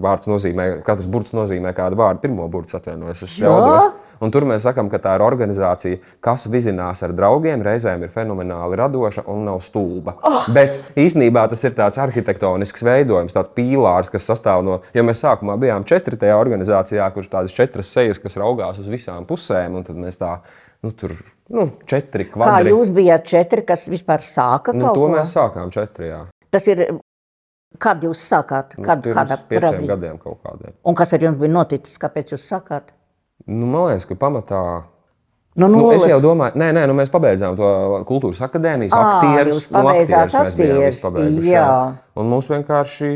[0.00, 2.24] vārds nozīmē, katrs burts nozīmē kādu vārdu.
[2.24, 3.52] Pirmo burtu atvainojos, es Jā?
[3.52, 3.92] ļaudos.
[4.22, 8.76] Un tur mēs sakām, ka tā ir organizācija, kas vizinās ar draugiem, reizēm ir fenomenāli
[8.78, 10.14] radoša un nav stulba.
[10.22, 10.44] Oh!
[10.54, 14.80] Bet īsnībā tas ir tāds arhitektonisks veidojums, tāds pīlārs, kas sastāv no.
[14.94, 19.26] Jo mēs sākumā bijām četri tajā organizācijā, kurš tādas četras sejas, kas raugās uz visām
[19.26, 20.36] pusēm, un tad mēs tā.
[20.84, 21.14] Nu, tur
[21.48, 22.70] nu, četri Kā kvadri.
[22.74, 25.12] jūs bijāt četri, kas vispār sāka Nu, kaut to ko?
[25.14, 26.10] mēs sākām četri.
[26.10, 26.18] Jā.
[26.52, 26.82] Tas ir,
[27.80, 28.74] kad jūs sākāt?
[28.76, 29.88] Nu, Kad, pirms kādā pieciem brīdī?
[29.88, 30.74] gadiem kaut kādiem.
[30.84, 31.96] Un kas ar jums bija noticis?
[32.02, 32.92] Kāpēc jūs sākāt?
[33.46, 34.64] Nu, man liekas, ka pamatā
[35.54, 37.68] Nu, Nu, es jau domāju, nē, nē nu, mēs pabeidzām to
[38.08, 39.60] kultūras akadēmijas aktierus.
[39.60, 41.66] jūs pabeidzāt aktierus mēs bijām aktierus, visi pabeiguši, jā.
[42.18, 43.10] Un mums vienkārši,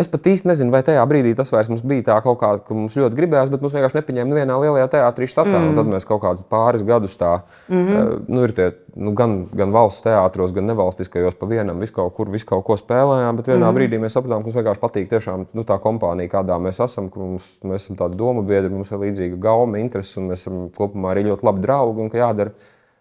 [0.00, 2.76] es pat īsti nezinu, vai tajā brīdī tas vairs mums bija tā kaut kā, ka
[2.76, 5.52] mums ļoti gribējās, bet mums vienkārši nepieņēma nevienā lielajā teātrī štatā.
[5.52, 5.68] Mm.
[5.70, 7.32] Un tad mēs kaut kādus pāris gadus tā,
[7.68, 8.22] mm -hmm.
[8.32, 12.30] nu, ir tie, nu, gan, gan valsts teātros, gan nevalstiskajos pa vienam, visu kaut kur,
[12.30, 13.76] visu kaut ko spēlējām, bet vienā mm.
[13.76, 17.20] brīdī mēs sapratām, ka mums vienkārši patīk tiešām nu, tā kompānija, kādā mēs esam, ka
[17.20, 21.12] mums, mēs esam tādi domu biedri, mums ir līdzīga gauma, interesi, un mēs esam kopumā
[21.12, 22.50] arī ļoti labi draugi, un ka jādara,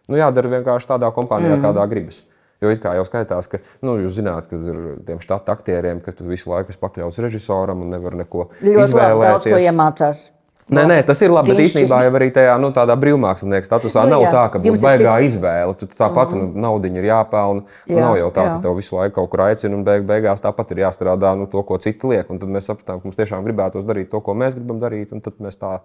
[0.08, 1.64] nu, jādara vienkārši tādā kompānijā, mm.
[1.64, 2.24] kādā gribas.
[2.62, 6.14] Jo it kā jau skaitās, ka nu, jūs zināt, ka ir tiem štata aktieriem, ka
[6.14, 9.66] tu visu laiku esi pakļauts režisoram un nevar neko Ļoti labi, daudz ko izvēlēties.
[9.72, 10.22] iemācās.
[10.72, 11.52] Nē, nē, tas ir labi.
[11.52, 14.30] Bet īstenībā jau arī tajā nu, brīvmākslinieka statusā Nu, nav jā.
[14.32, 15.76] tā, ka būtu baigā cit- izvēle.
[15.76, 16.54] Tu tāpat mm.
[16.64, 17.66] naudu ir jāpelnā.
[17.90, 18.54] Jā, Nav jau tā, jā.
[18.56, 21.60] ka tev visu laiku kaut kur aicina un beig, beigās tāpat ir jāstrādā nu, to,
[21.68, 22.30] ko citi liek.
[22.32, 25.12] Un tad mēs sapratām, ka mums tiešām gribētos darīt to, ko mēs gribam darīt.
[25.12, 25.82] Un tad mēs tā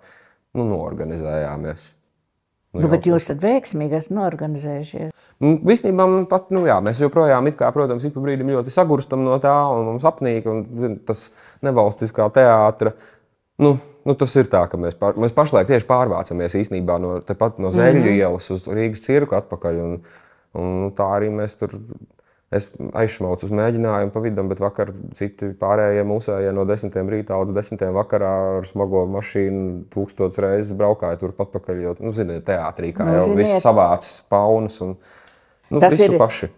[0.54, 1.90] nu, norganizējāmies.
[2.84, 5.12] Nu, bet jūs esat veiksmīgi norganizējušies.
[5.44, 8.72] Nu, Visnībā man pat, nu, jā, mēs joprojām, it kā, protams, ik pa brīdim ļoti
[8.72, 11.26] sagurstam no tā, un mums apnīk un, zin, tas
[11.66, 12.96] nevalstiskā teātris.
[13.60, 17.70] Nu, nu, tas ir tā, ka mēs, pār, mēs pašlaik tieši pārvācamies īstenībā no, no
[17.72, 18.18] Zeļu mm -hmm.
[18.20, 19.80] ielas uz Rīgas cirku atpakaļ.
[19.84, 19.94] Un,
[20.56, 21.78] un, nu, tā arī mēs tur.
[22.54, 27.56] Es aizsmaucu uz mēģinājumu pa vidam, bet vakar citi pārējie mūsējie no 10 rītā līdz
[27.56, 28.30] 10 vakarā
[28.60, 31.80] ar smago mašīnu tūkstotis reizes braukāja turpat pakaļ.
[31.82, 33.40] Jo, nu, ziniet, teātrī kā Nu, jau ziniet.
[33.42, 34.94] viss savāds paunas un
[35.70, 36.50] nu, Tas visu ir- paši.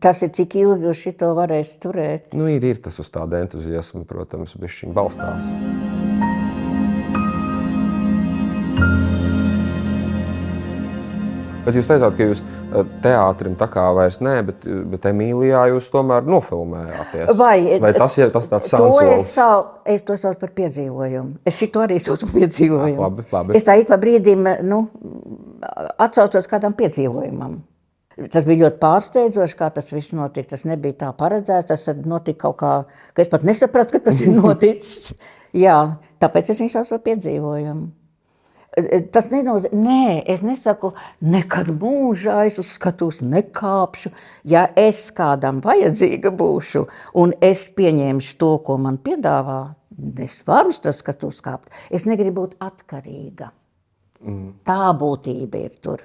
[0.00, 2.32] Tas ir cik ilgi jūs šito varēsiet turēt.
[2.34, 5.52] Nu, ir, ir tas uz tādu entuziasmu, protams, bišķiņ balstās.
[11.64, 15.90] Bet jūs teicāt, ka jūs eh, teātrim tā kā vairs nē, bet, bet Emīlijā jūs
[15.92, 17.34] tomēr nofilmējāties.
[17.38, 21.38] Vai- Vai tas ir tas tāds To es, sau, es to saucu par piedzīvojumu.
[21.46, 22.98] Es šito arī saucu par piedzīvojumu.
[23.00, 23.56] Ah, labi, labi.
[23.56, 24.82] Es tā ik pa brīdim nu,
[25.98, 27.60] atcaucos kādam piedzīvojumam.
[28.30, 30.52] Tas bija ļoti pārsteidzoši, kā tas viss notika.
[30.54, 31.66] Tas nebija tā paredzēts.
[31.72, 32.72] Tas notika kaut kā,
[33.16, 35.16] ka es pat nesapratu, ka tas ir noticis.
[35.54, 37.88] Jā, tāpēc es viņu saucu par piedzīvojumu.
[39.14, 40.90] Tas nenozīmē, nē, es nesaku,
[41.22, 44.10] nekad mūžā es uz skatuves nekāpšu.
[44.50, 46.82] Ja es kādam vajadzīga būšu,
[47.22, 49.60] un es pieņemšu to, ko man piedāvā,
[50.24, 51.70] es varu uz skatuves kāpt.
[51.90, 53.52] Es negribu būt atkarīga.
[54.24, 54.50] Mm.
[54.66, 56.02] Tā būtība ir tur.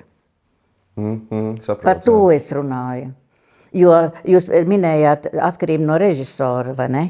[1.00, 3.14] Mm, mm, saprotu, Par to es runāju.
[3.74, 7.04] Jo jūs minējāt atkarību no režisora, vai ne?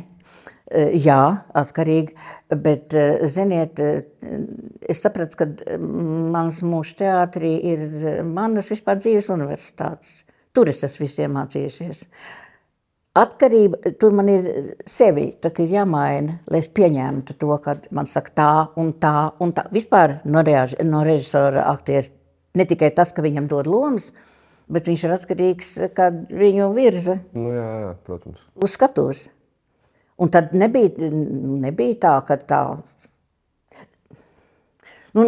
[0.69, 2.13] Eh, Jā, atkarīgi.
[2.49, 4.03] Bet, eh, ziniet, eh,
[4.89, 10.23] es sapratu, ka eh, mans mūžs teātrī ir manas vispār dzīves universitātes.
[10.53, 12.03] Tur es esmu visu iemācījušies.
[13.19, 18.51] Atkarība, tur man ir sevi ir jāmaina, lai es pieņemtu to, ka man saka tā
[18.77, 19.65] un tā un tā.
[19.73, 22.12] Vispār no, reāž, no režisora aktieris
[22.55, 24.12] ne tikai tas, ka viņam dod lomas,
[24.69, 28.45] bet viņš ir atkarīgs, kā viņu virza Nu, jā, jā, protams.
[28.62, 29.29] uz skatuves.
[30.19, 31.10] Un tad nebija,
[31.63, 32.63] nebija tā, ka tā.
[35.15, 35.25] Nu,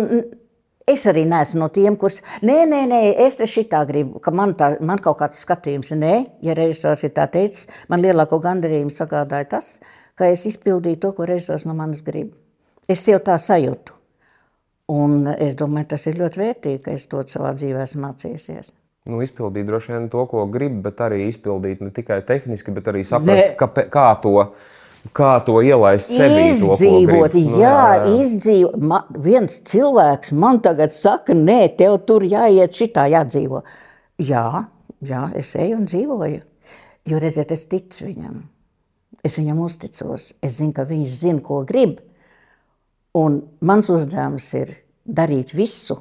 [0.88, 2.20] es arī neesmu no tiem, kurš.
[2.46, 5.94] Nē, nē, nē es te šitā gribu, ka man, tā, man kaut kāds skatījums.
[5.98, 6.14] Nē,
[6.46, 9.72] ja režisors ir tā teicis, man lielāko gandarījumu sagādāja tas,
[10.20, 12.36] ka es izpildīju to, ko režisors no manis grib.
[12.90, 13.96] Es jau tā sajūtu.
[14.92, 18.74] Un es domāju, tas ir ļoti vērtīgi, ka es to savā dzīvē esmu mācījusies.
[19.10, 23.02] Nu, izpildīt droši vien to, ko grib, bet arī izpildīt ne tikai tehniski, bet arī
[23.08, 24.36] saprast, kā, kā, to,
[25.16, 26.52] kā to ielaist sevī.
[26.60, 27.50] To, Izdzīvot, grib.
[27.50, 28.14] Nu, jā, jā.
[28.22, 28.78] izdzīvot.
[28.92, 33.64] Man, viens cilvēks man tagad saka, nē, tev tur jāiet, šitā jādzīvo.
[34.22, 34.46] Jā,
[35.06, 36.42] jā, es eju un dzīvoju.
[37.10, 38.44] Jo redziet, es ticu viņam.
[39.26, 40.32] Es viņam uzticos.
[40.42, 42.00] Es zinu, ka viņš zina, ko grib.
[43.18, 45.98] Un mans uzdevums ir darīt visu,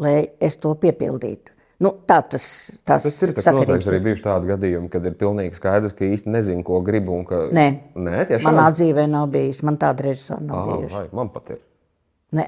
[0.00, 1.53] lai es to piepildītu.
[1.84, 2.44] Nu, tā tas,
[2.86, 6.32] tas, Tas ir tas noteikti arī bijuši tādi gadījumi, kad ir pilnīgi skaidrs, ka īsti
[6.32, 7.18] nezinu, ko gribu.
[7.28, 7.42] Ka...
[7.52, 7.66] Nē,
[8.06, 8.46] Nē tiešām.
[8.48, 9.60] manā dzīvē nav bijis.
[9.66, 11.10] Man tāda režisora nav Ah, bijusi.
[11.18, 11.60] man pat ir.
[12.40, 12.46] Nē,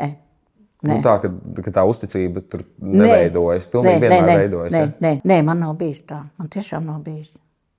[0.87, 0.97] Nu, nē.
[1.03, 1.29] tā, ka,
[1.65, 3.65] ka tā uzticība tur neveidojas.
[3.73, 4.73] Nē, vienmēr nē, veidojas.
[4.75, 4.91] Nē, ja?
[5.01, 6.19] nē, nē, man nav bijis tā.
[6.39, 7.33] Man tiešām nav bijis.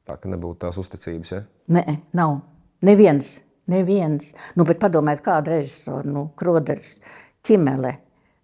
[0.07, 1.31] Tā ka nebūtu tās uzticības.
[1.35, 1.43] Ja?
[1.77, 1.83] Nē,
[2.17, 2.39] nav.
[2.81, 3.29] Neviens.
[3.69, 4.31] Neviens.
[4.57, 6.97] Nu, bet padomājiet, kāda režisora, nu, Kroders,
[7.45, 7.93] Čimele,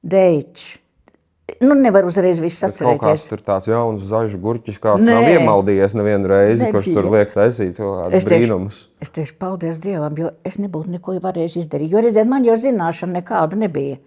[0.03, 0.77] Deičs.
[1.59, 3.23] Nu, nevar uzreiz viss Kaut kāds atcerēties.
[3.29, 5.11] tur tāds jauns, zaļš gurķis, kāds Nē.
[5.11, 7.19] nav iemaldījies nevienu reizi, kurš tur Nebija.
[7.19, 7.79] liek taisīt
[8.15, 8.87] Es tieši- brīnumus.
[9.01, 11.89] Es tieši paldies Dievam, jo es nebūtu neko varējis izdarīt.
[11.91, 13.97] Jo, redziet, man jau zināšana nekādu nebija.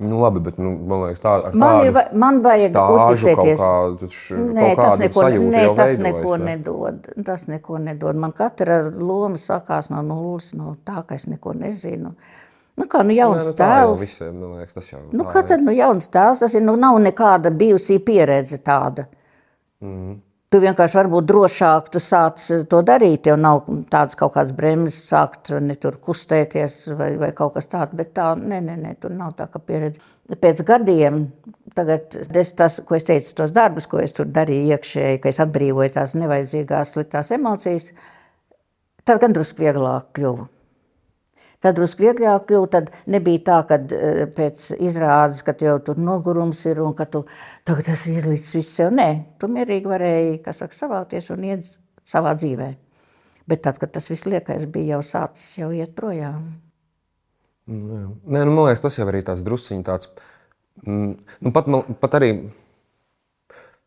[0.00, 3.58] Nu, labi, bet nu, man liekas, tā ar Man, ir, man vajag uzticēties.
[3.60, 6.56] Kādu, š- Nē, tas neko, nē, tas veidojas, neko ne?
[6.56, 7.24] nedod.
[7.24, 8.16] Tas neko nedod.
[8.16, 12.16] Man katra loma sākās no nulles, no tā, ka es neko nezinu.
[12.80, 14.00] Nu, kā nu Nē, jauns nu, tā jau tēls.
[14.00, 15.48] visiem, man liekas, tas jau Nu, tā kā ir.
[15.52, 16.40] tad nu, jauns tēls?
[16.40, 19.06] Tas ir, nu, nav nekāda bijusī pieredze tāda.
[19.82, 20.20] Mhm.
[20.52, 25.48] Tu vienkārši varbūt drošāk tu sāc to darīt, jo nav tādas kaut kādas bremzes, sākt
[25.64, 27.94] ne tur kustēties vai, vai kaut kas tāds.
[27.96, 30.00] Bet tā, nē, nē, nē, tur nav tā kā pieredze.
[30.28, 31.22] Pēc gadiem,
[31.74, 35.40] tagad es tas, ko es teicu, tos darbus, ko es tur darīju iekšēji, ka es
[35.40, 37.88] atbrīvoju tās nevajadzīgās sliktās emocijas,
[39.08, 40.48] tad gan drusku vieglāk kļuvu.
[41.62, 42.68] Tad drusku vieglāk kļuva.
[42.72, 47.24] Tad nebija tā, ka eh, pēc izrādes, ka jau tur nogurums ir un ka tu
[47.68, 48.90] tagad tas izlīdz viss sev.
[48.94, 51.70] Nē, tu mierīgi varēji, kas saka, savāties un iet
[52.08, 52.72] savā dzīvē.
[53.50, 56.52] Bet tad, kad tas viss liekais bija jau sācis jau iet projām.
[57.70, 58.16] Nu.
[58.26, 60.10] Nē, nu, man liekas, tas jau arī tāds drusciņš tāds.
[60.82, 61.14] Mm,
[61.46, 62.34] nu, pat, man, pat arī.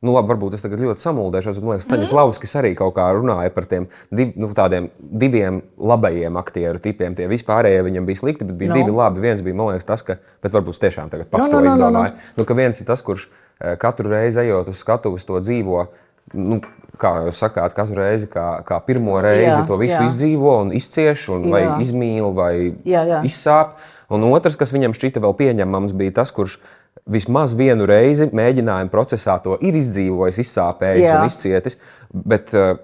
[0.06, 3.52] Nu, labi, varbūt es tagad ļoti samuldēšos, bet man liekas, Lavskis arī kaut kā runāja
[3.56, 7.16] par tiem div, nu, tādiem diviem labajiem aktieru tipiem.
[7.18, 8.78] Tie vispārējie viņam bija slikti, bet bija no.
[8.78, 9.24] divi labi.
[9.26, 11.72] Viens bija, man liekas, tas, ka, bet varbūt tiešām tagad pats Nu, to nu, nu,
[11.72, 12.30] nu, izdomāju.
[12.38, 15.88] Nu, ka viens ir tas, kurš eh, katru reizi ejot uz skatuves to dzīvo.
[16.36, 16.62] Nu,
[17.02, 20.06] kā jūs sakāt, katru reizi, kā, kā pirmo reizi Jā, to visu jā.
[20.10, 21.76] izdzīvo un izcieš, un vai Jā.
[21.84, 22.54] izmīl, vai
[22.86, 23.22] Jā, jā.
[23.28, 23.78] izsāp.
[24.14, 26.60] Un otrs, kas viņam šķita vēl pieņemams, bija tas, kurš
[27.06, 31.16] vismaz vienu reizi mēģinājuma procesā to ir izdzīvojis, izsāpējis Jā.
[31.20, 31.80] un izcietis,
[32.10, 32.76] bet uh,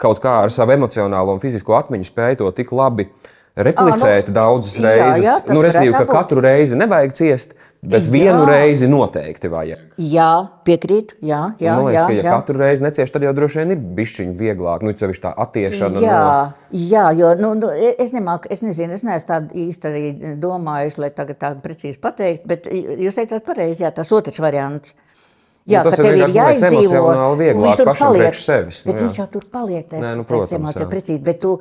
[0.00, 3.08] kaut kā ar savu emocionālo un fizisko atmiņu spēja to tik labi
[3.60, 5.24] replicēt Ā, nu, daudzas jā, reizes.
[5.24, 8.10] jā, tas nu, respektīvi, ka katru reizi nevajag ciest, bet Jā.
[8.12, 9.78] vienu reizi noteikti vajag.
[9.96, 11.14] Jā, piekrīt.
[11.24, 12.32] Jā, jā, Man liekas, jā, ka, ja jā.
[12.36, 14.82] katru reizi necieš, tad jau droši vien ir bišķiņi vieglāk.
[14.84, 16.02] Nu, cevišķi tā attiešana.
[16.04, 20.04] Jā, no- jā, jo nu, nu, es nemāku, es nezinu, es neesmu tādu īsti arī
[20.42, 24.94] domājusi, lai tagad tādu precīzi pateikt, bet jūs teicāt pareizi, jā, tas otrs variants.
[25.68, 27.36] Jā, Nu, tas ir vienkārši, jāizdzīvo.
[27.36, 28.34] vieglāk viņš tur paliek.
[28.34, 29.06] sevis, nu Bet jā.
[29.06, 30.90] viņš jau tur paliek, tas, Nē, nu, tas protams, emocijas jā.
[30.90, 31.60] precīzi, bet tu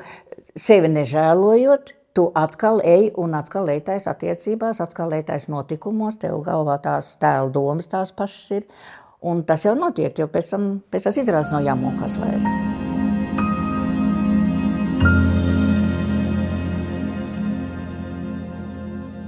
[0.56, 7.14] sevi nežēlojot, tu atkal ej un atkal ejtais attiecībās, atkal ejtais notikumos, tev galvā tās
[7.22, 8.66] tēla domas tās pašas ir.
[9.24, 12.50] Un tas jau notiek, jo pēc tam pēc tas izrādās no jāmokās vairs.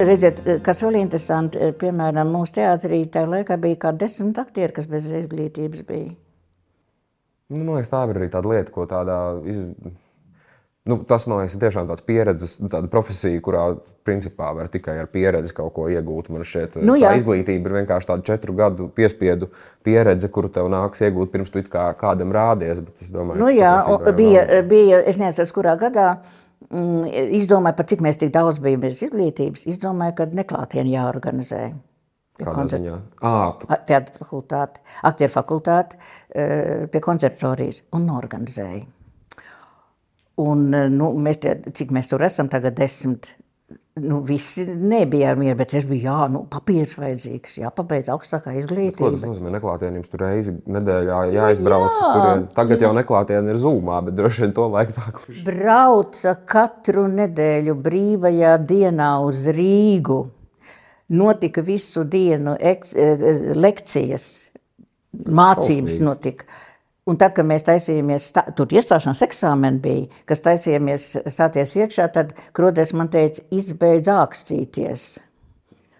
[0.01, 5.07] Redziet, kas vēl interesanti, piemēram, mūsu teātrī tajā laikā bija kā desmit aktieri, kas bez
[5.07, 6.11] izglītības bija.
[7.51, 9.21] Nu, man liekas, tā ir arī tāda lieta, ko tādā.
[9.47, 9.61] Iz...
[10.89, 13.63] Nu, tas, man liekas, ir tiešām tāds pieredzes, tāda profesija, kurā
[14.07, 16.31] principā var tikai ar pieredzi kaut ko iegūt.
[16.33, 19.51] Man šķiet, Nu, izglītība ir vienkārši tāda četru gadu piespiedu
[19.85, 22.81] pieredze, kuru tev nāks iegūt pirms tu kā kādam rādies.
[22.81, 24.65] Bet es domāju, Nu, jā, jau bija, nav.
[24.71, 26.07] bija, es nezinu, kurā gadā
[26.71, 27.05] mm,
[27.37, 29.67] izdomāju, par cik mēs tik daudz bijām bez izglītības.
[29.69, 31.61] Izdomāju, ka neklātienē jāorganizē.
[32.41, 32.81] Koncer-
[33.85, 35.99] Teātris fakultāte, aktieru fakultāte
[36.33, 38.81] eh, pie konceptorijas un norganizēja.
[40.41, 43.35] Un, eh, nu, mēs te, cik mēs tur esam, tagad desmit.
[44.01, 48.61] Nu, visi nebija mierīgi, bet es biju, jā, nu, papīrs vajadzīgs, jāpabeidz augstākā Ko tas
[48.63, 49.09] izglītība.
[49.19, 49.51] nozīmē?
[49.57, 52.11] Neklātienē jums tur reizi nedēļā jāizbrauc uz jā.
[52.15, 52.47] turieni.
[52.55, 55.43] Tagad jau neklātienē ir zūmā, bet droši vien to laiku tā kluši.
[55.49, 60.21] Brauca katru nedēļu brīvajā dienā uz Rīgu.
[61.11, 63.27] Notika visu dienu eks, eh,
[63.59, 64.27] lekcijas,
[65.11, 66.05] mācības Šausmīgi.
[66.07, 66.45] notika.
[67.11, 72.31] Un tad, kad mēs taisījāmies, stā, tur iestāšanās eksāmeni bija, kas taisījāmies stāties iekšā, tad
[72.55, 75.09] Kroders man teica, izbeidz ākstīties.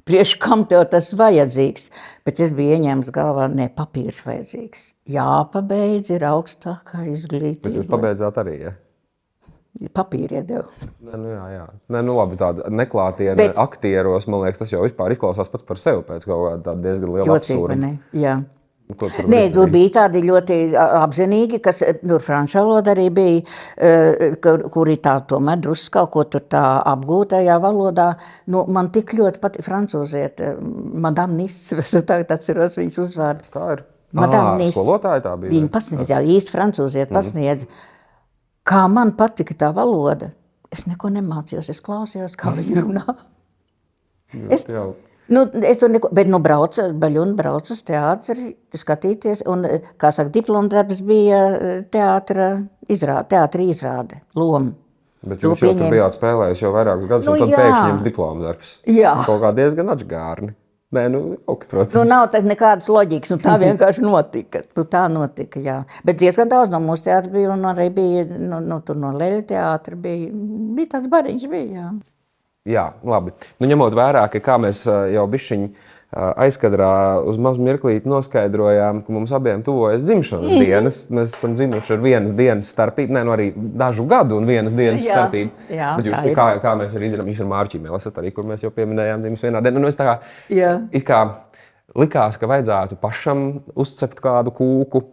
[0.07, 1.89] Priekš kam tev tas vajadzīgs?
[2.25, 4.85] Bet es biju ieņēmis galvā, ne papīrs vajadzīgs.
[5.13, 7.83] Jāpabeidz ir augstākā Bet jūs izglītība.
[7.91, 8.55] pabeidzāt arī.
[8.63, 8.71] Ja?
[9.95, 10.65] Papīri iedeva.
[10.99, 11.67] Nē, nu, jā, jā.
[11.93, 15.79] Nē, nu, labi, tāda neklātienē, Bet- aktieros, man liekas, tas jau vispār izklausās pats par
[15.79, 17.77] sevi pēc kaut kāda diezgan liela absurda.
[18.91, 18.97] Jā.
[18.99, 23.41] Ko tur Nē, tur bija tādi ļoti apzinīgi, kas tur franču valoda arī bija,
[24.43, 28.09] kur- kuri tā tomēr drusku kaut ko tur tā apgūtajā valodā.
[28.47, 30.43] Nu, man tik ļoti patīk francūziet,
[31.07, 33.49] Madame Nis, es tagad atceros viņas uzvārdu.
[33.53, 33.83] Tā ir.
[34.13, 34.73] Madame Ā, Nis.
[34.75, 35.53] skolotāja tā bija?
[35.55, 37.63] Viņa pasniedz, jā, īsti francūziet pasniedz.
[38.67, 40.33] Kā man patika tā valoda.
[40.71, 43.05] Es neko nemācījos, es klausījos, kā viņi runā.
[44.55, 44.93] Es, Jau.
[45.31, 49.65] Nu, es tur neko, bet nu braucu, baļuni braucu uz teātri, skatīties, un,
[50.01, 52.51] kā saka, diplomdarbs bija eh, teātra
[52.91, 54.75] izrāde, teātra izrāde, loma.
[55.21, 55.91] Bet To jūs jau tur pieņēma.
[55.93, 57.57] bijāt spēlējis jau vairākus gadus, Nu, un tad jā.
[57.61, 58.71] pēkšņi jums diploms darbs.
[58.89, 59.11] Jā.
[59.27, 60.55] Kaut kā diezgan atžgārni.
[60.91, 61.93] Nē, nu, ok, protams.
[61.95, 64.59] Nu, nav tā nekādas loģikas, un tā vienkārši notika.
[64.75, 65.77] Nu, tā notika, jā.
[66.03, 69.45] Bet diezgan daudz no mūsu teātra bija, un arī bija, nu, nu tur no Leļa
[69.53, 70.33] teātra bija,
[70.75, 71.91] bija tāds bariņš, bija, jā.
[72.69, 73.31] Jā, labi.
[73.57, 75.69] Nu, ņemot vērā, ka kā mēs jau bišķiņi
[76.11, 76.89] aizkadrā
[77.25, 80.97] uz mazu mirklīti noskaidrojām, ka mums abiem tuvojas dzimšanas dienas.
[81.09, 85.07] Mēs esam dzimuši ar vienas dienas starpību, ne nu arī dažu gadu un vienas dienas
[85.07, 85.69] Jā, starpību.
[85.71, 86.35] jā, Bet jūs, tā ir.
[86.37, 89.47] kā, kā mēs arī zinām, jūs ar Mārķīm esat arī, kur mēs jau pieminējām dzimuši
[89.47, 89.81] vienā dienā.
[89.81, 90.17] Nu, kā,
[91.07, 91.21] kā
[92.03, 95.05] likās, ka vajadzētu pašam uzcept kādu kūku,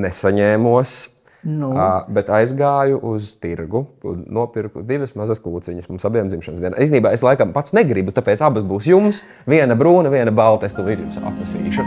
[0.00, 0.96] nesaņēmos.
[1.46, 1.68] Nu.
[1.78, 6.80] Ā, bet aizgāju uz tirgu un nopirku divas mazas kūciņas mums abiem dzimšanas dienā.
[6.82, 9.22] Īsnībā es laikam pats negribu, tāpēc abas būs jums.
[9.46, 10.66] Viena brūna, viena balta.
[10.66, 11.86] Es to līdzi jums atnesīšu.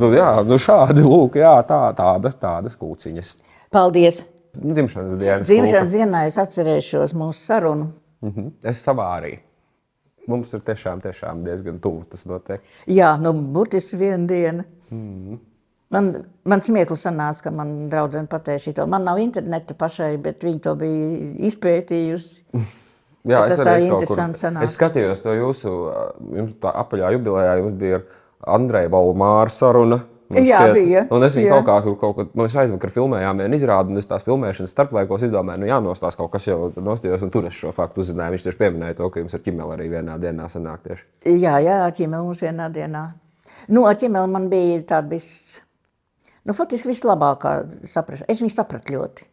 [0.00, 3.34] Nu, jā, nu šādi lūk, jā, tā, tādas, tādas kūciņas.
[3.74, 4.22] Paldies!
[4.54, 5.50] Dzimšanas dienas.
[5.50, 7.90] Dzimšanas dienā es atcerēšos mūsu sarunu.
[8.22, 8.52] Mhm.
[8.62, 9.40] Es savā arī.
[10.30, 12.64] Mums ir tiešām, tiešām diezgan tuvu tas notiek.
[12.90, 14.66] Jā, nu, burtiski viena diena.
[14.90, 15.46] Mhm.
[15.90, 16.10] Man,
[16.46, 18.84] man smieklīgi sanāca, ka man draudzene pateica to.
[18.86, 21.08] Man nav interneta pašai, bet viņa to bija
[21.50, 22.44] izpētījusi.
[23.30, 24.62] Jā, tas tā kaut interesanti kur-.
[24.64, 25.72] Es skatījos to jūsu
[26.38, 27.58] jums tā apaļā jubilejā.
[27.60, 28.06] Jums bija ar
[28.56, 29.98] Andreju Valmāru saruna.
[30.30, 30.74] Jā, šķiet.
[30.76, 31.54] bija, Un es viņu jā.
[31.56, 35.24] kaut kā tur kaut kad, mēs aizvakar filmējām vienu izrādi, un es tās filmēšanas starplaikos
[35.26, 38.36] izdomāju, nu jānostās kaut kas jau nostājos, un tur es šo faktu uzzināju.
[38.36, 41.06] Viņš tieši pieminēja to, ka jums ar ķimeli arī vienā dienā sanāk tieši.
[41.34, 43.02] Jā, jā, ar ķīmeli mums vienā dienā.
[43.74, 45.30] Nu, ar ķīmeli man bija tāda vis,
[46.46, 47.56] nu, faktiski vislabākā
[47.90, 48.30] saprašana.
[48.30, 49.26] Es viņu sapratu ļoti.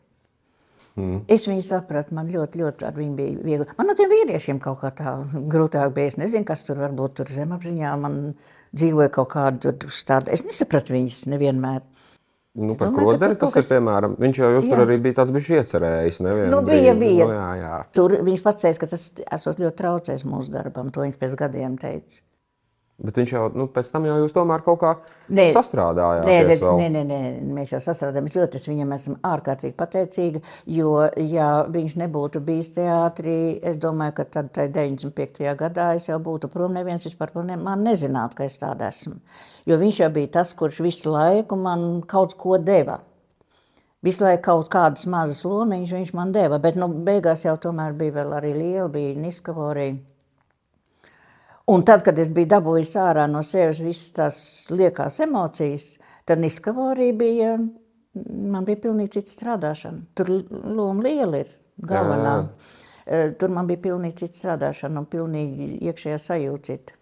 [0.97, 1.19] Mm.
[1.29, 3.67] Es viņu sapratu, man ļoti, ļoti ar viņu bija viegli.
[3.77, 5.13] Man no tiem vīriešiem kaut kā tā
[5.53, 6.09] grūtāk bija.
[6.09, 8.17] Es nezinu, kas tur varbūt tur zemapziņā man
[8.73, 10.33] dzīvoja kaut kāda tāda.
[10.33, 11.85] Es nesapratu viņus nevienmēr.
[12.57, 16.17] Nu, par domāju, koderi tas ir, piemēram, viņš jau tur arī bija tāds bijis iecerējis.
[16.25, 17.01] nevienu Nu, bija, brīdi.
[17.03, 17.27] bija.
[17.29, 17.75] Nu, jā, jā.
[17.93, 19.03] Tur viņš pats teica, ka tas
[19.37, 20.89] esot ļoti traucējis mūsu darbam.
[20.95, 22.23] To viņš pēc gadiem teica.
[22.97, 24.91] Bet viņš jau, nu, pēc tam jau jūs tomēr kaut kā
[25.29, 25.43] Nē.
[26.25, 27.19] Nē, bet, nē, nē, nē,
[27.53, 28.57] mēs jau sastrādājamies ļoti.
[28.57, 30.41] Es viņam esmu ārkārtīgi pateicīga.
[30.73, 35.45] Jo, ja viņš nebūtu bijis teātrī, es domāju, ka tad tai 95.
[35.61, 36.73] gadā es jau būtu prom.
[36.73, 39.19] Neviens vispār par ne, man nezinātu, ka es tāda esmu.
[39.69, 42.97] Jo viņš jau bija tas, kurš visu laiku man kaut ko deva.
[44.01, 48.23] Visu laiku kaut kādas mazas lomiņas viņš man deva, bet nu, beigās jau tomēr bija
[48.23, 50.16] vēl arī liela, bija Niskavorija.
[51.67, 54.37] Un tad, kad es biju dabūjis ārā no sevis visas tās
[54.71, 57.55] liekās emocijas, tad Niskavorija bija,
[58.27, 60.05] man bija pilnīgi cita strādāšana.
[60.15, 60.31] Tur
[60.77, 61.49] loma liela ir
[61.83, 62.37] galvenā.
[63.07, 66.77] Eh, Tur man bija pilnīgi cita strādāšana un pilnīgi iekšējā sajūta.
[66.77, 66.93] Bet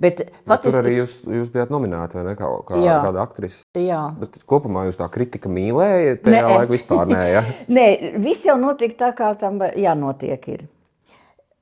[0.00, 2.34] Bet Tur faktiski, arī jūs, jūs bijāt nominēti, vai ne?
[2.38, 2.98] Kā, kā Jā.
[3.04, 3.62] kāda aktrise.
[3.76, 4.02] jā.
[4.18, 6.54] Bet kopumā jūs tā kritika mīlēja, tajā Nē.
[6.56, 7.22] laikā vispār nē.
[7.34, 7.42] Ja?
[7.78, 7.86] Nē,
[8.18, 10.48] viss jau notika tā, kā tam jānotiek.
[10.56, 10.64] Ir.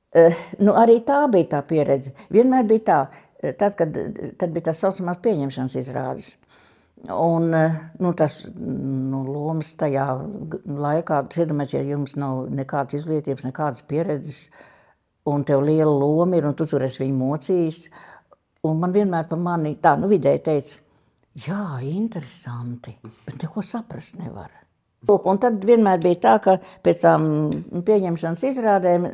[0.09, 2.15] Uh, nu, arī tā bija tā pieredze.
[2.33, 2.99] Vienmēr bija tā,
[3.43, 3.93] eh, tad, kad
[4.41, 6.31] tad bija tas saucamās pieņemšanas izrādes.
[7.07, 10.07] Un, eh, nu, tas nu, lomas tajā
[10.65, 14.49] laikā, iedomājieties, ja jums nav nekādas izglītības, nekādas pieredzes,
[15.29, 17.79] un tev liela loma ir, un tu tur esi viņu mocījis.
[18.67, 20.81] Un man vienmēr par mani tā, nu, vidēji teica,
[21.45, 24.51] jā, interesanti, bet neko saprast nevar.
[25.07, 27.27] Lūk, un tad vienmēr bija tā, ka pēc tam
[27.87, 29.05] pieņemšanas izrādēm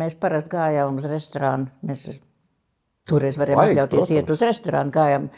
[0.00, 1.68] mēs parasti gājām uz restorānu.
[1.84, 2.06] Mēs
[3.10, 4.40] toreiz varējām Vajag, atļauties iet protams.
[4.40, 5.28] uz restorānu, gājām,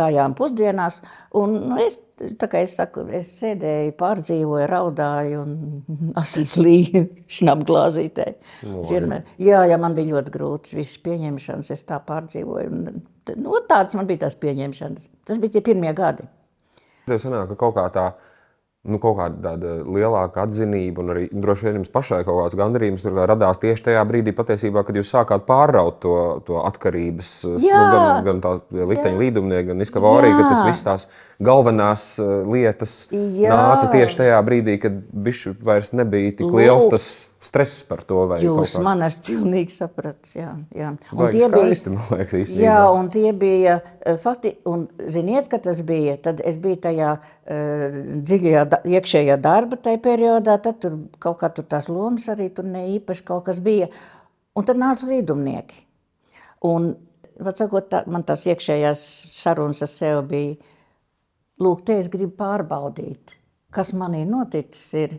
[0.00, 1.02] gājām pusdienās.
[1.36, 1.98] Un, nu, es,
[2.40, 5.54] tā kā es saku, es sēdēju, pārdzīvoju, raudāju un
[6.22, 7.04] asīs līju
[7.36, 8.28] šnapglāzītē.
[8.64, 12.72] Jā, jā, man bija ļoti grūts visas pieņemšanas, es tā pārdzīvoju.
[12.72, 13.04] Un,
[13.36, 15.10] nu, tāds man bija tās pieņemšanas.
[15.28, 16.24] Tas bija tie pirmie gadi.
[17.04, 18.12] Tev sanāk, ka kaut kā tā.
[18.84, 23.06] Nu, kaut kāda tāda lielāka atzinība, un arī droši vien jums pašai kaut kāds gandarījums
[23.06, 27.30] tur radās tieši tajā brīdī, patiesībā, kad jūs sākāt pāraut to, to atkarības,
[27.64, 27.78] Jā.
[27.80, 28.52] nu, gan, gan tā
[28.92, 31.08] likteņa līdumnieka, gan izkavārija, ka tas viss tās
[31.42, 33.54] galvenās uh, lietas Jā.
[33.54, 36.94] nāca tieši tajā brīdī, kad bišķi vairs nebija tik liels Lūk.
[36.94, 37.06] tas
[37.44, 38.22] stress par to.
[38.42, 40.34] Jūs man esat pilnīgi sapratis.
[40.36, 40.94] Jā, jā.
[41.12, 42.64] Un tie bija, skaisti, man liekas, īstenībā.
[42.64, 47.14] jā, un tie bija eh, fakti, un ziniet, ka tas bija, tad es biju tajā
[47.18, 52.50] uh, dziļajā, da, iekšējā darba tajā periodā, tad tur kaut kā tur tās lomas arī
[52.54, 53.90] tur ne īpaši kaut kas bija.
[54.54, 55.82] Un tad nāca līdumnieki.
[56.64, 56.94] Un,
[57.52, 59.02] sakot, tā, man tās iekšējās
[59.34, 60.73] sarunas ar sevi bija,
[61.62, 63.36] lūk, te es gribu pārbaudīt,
[63.74, 65.16] kas manī noticis ir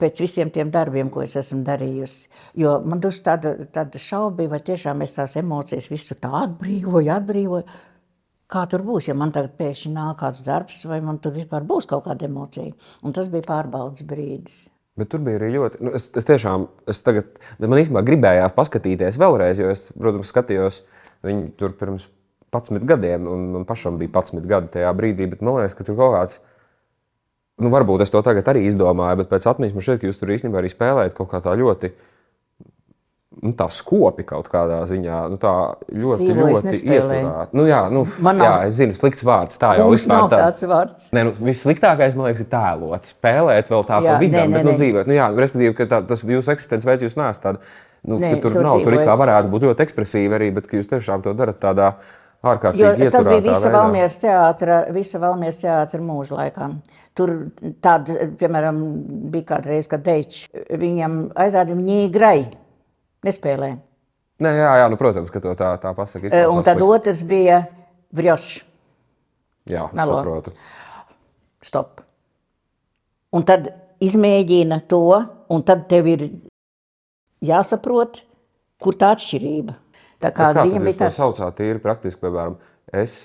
[0.00, 2.28] pēc visiem tiem darbiem, ko es esmu darījusi.
[2.60, 7.66] Jo man tur tāda, tāda šauba vai tiešām es tās emocijas visu tā atbrīvoju, atbrīvoju.
[8.54, 11.88] Kā tur būs, ja man tagad pēkšņi nāk kāds darbs, vai man tur vispār būs
[11.88, 12.74] kaut kāda emocija.
[13.02, 14.66] Un tas bija pārbaudas brīdis.
[15.00, 15.80] Bet tur bija arī ļoti.
[15.82, 20.82] Nu, es, es tiešām, es tagad, man īstenībā gribējās paskatīties vēlreiz, jo es, protams, skatījos
[21.24, 22.06] viņu tur pirms
[22.54, 25.28] 11 gadiem, un man pašam bija 11 gadi tajā brīdī.
[25.34, 26.40] Bet man liekas, ka tur kaut kāds
[27.60, 30.34] nu, varbūt es to tagad arī izdomāju, bet pēc atmiņas man šķiet, ka jūs tur
[30.34, 31.92] īstenībā arī spēlējat kaut kā tā ļoti.
[33.44, 35.36] Nu, tā skopi kaut kādā ziņā nu,
[35.90, 37.46] ļoti, Dzīvoju, es ļoti ieturēta.
[37.58, 39.58] Nu, jā, nu, Man nav- jā, es zinu, slikts vārds.
[39.60, 41.08] Tā jau nav tā- tāds vārds.
[41.12, 44.54] Nē, nu, vissliktākais, man liekas, ir tēlot, spēlēt vēl tā Jā, pa vidam, nē, nē,
[44.54, 45.10] bet nu, dzīvot.
[45.10, 47.58] Nu, jā, respektīvi, ka tā, tas jūsu eksistences veids, jūs neesat tāda,
[48.06, 49.04] nu, Nē, tur tur nav, tur dzīvoju.
[49.04, 53.24] kā varētu būt ļoti ekspresīvi arī, bet jūs tiešām to darat tādā Jo ārkārtīgi tas
[53.26, 53.72] bija visa veidā.
[53.78, 56.68] Valmieras teātra, visa Valmieras teātra mūža laikā.
[57.14, 57.32] Tur
[57.84, 58.80] tāda, piemēram,
[59.32, 60.48] bija kādreiz, kad Deičs
[60.80, 62.38] viņam aizrādīja viņa grai,
[63.26, 63.74] nespēlē.
[64.44, 66.26] Nē, jā, jā, nu, protams, ka to tā, tā pasaka.
[66.26, 66.94] E, izklausās Un tad slikti.
[66.96, 67.60] otrs bija
[68.14, 68.56] Vrjošs.
[69.70, 70.18] Jā, melo.
[70.18, 70.52] saprotu.
[71.64, 72.02] Stop.
[73.34, 73.70] Un tad
[74.04, 75.00] izmēģina to,
[75.54, 76.26] un tad tev ir
[77.44, 78.20] jāsaprot,
[78.82, 79.78] kur tā atšķirība.
[80.24, 82.56] Tā kā Bet Kā viņam bija jūs to tāds saucāt tīri praktiski, piemēram,
[82.96, 83.16] es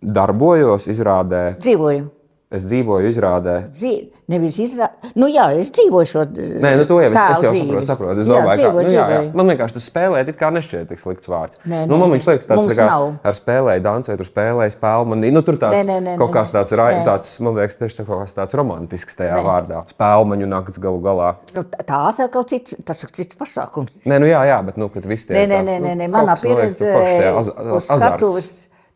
[0.00, 2.08] darbojos izrādē, dzīvoju.
[2.52, 3.54] Es dzīvoju izrādē.
[3.72, 7.52] Dzīv, nevis izrādīt, nu jā, es dzīvoju šo Nē, nu to jau es, es jau
[7.52, 7.86] saprotu.
[7.88, 8.22] saprotu.
[8.22, 9.22] Es domāju, jā, ka dzīvoju, nu, jā, jā.
[9.38, 11.58] man vienkārši tas spēlēt, it kā nešķiet tik slikts vārds.
[11.64, 12.16] Nē, nu, nē, man nē.
[12.16, 13.06] viņš liekas, Mums tā kā nav.
[13.30, 15.10] ar spēlēju, dancēju, tur spēlēju spēli.
[15.12, 16.58] Man, nu, tur tāds Nē, nē, nē, kaut nē, kāds nē.
[16.58, 17.04] tāds, Nē.
[17.08, 19.44] tāds, man liekas, tieši kaut kāds tāds romantisks tajā Nē.
[19.48, 19.82] vārdā.
[19.92, 21.30] Spēlmaņu nakts galu galā.
[21.56, 23.96] Nu, tā- tās ir kaut cits, tas ir cits pasākums.
[24.04, 26.10] Nē, nu jā, jā, bet, nu, kad viss tie Nē, nē, nē, nu, nē, nē.
[26.10, 26.92] kaut manā man liekas, pieredzē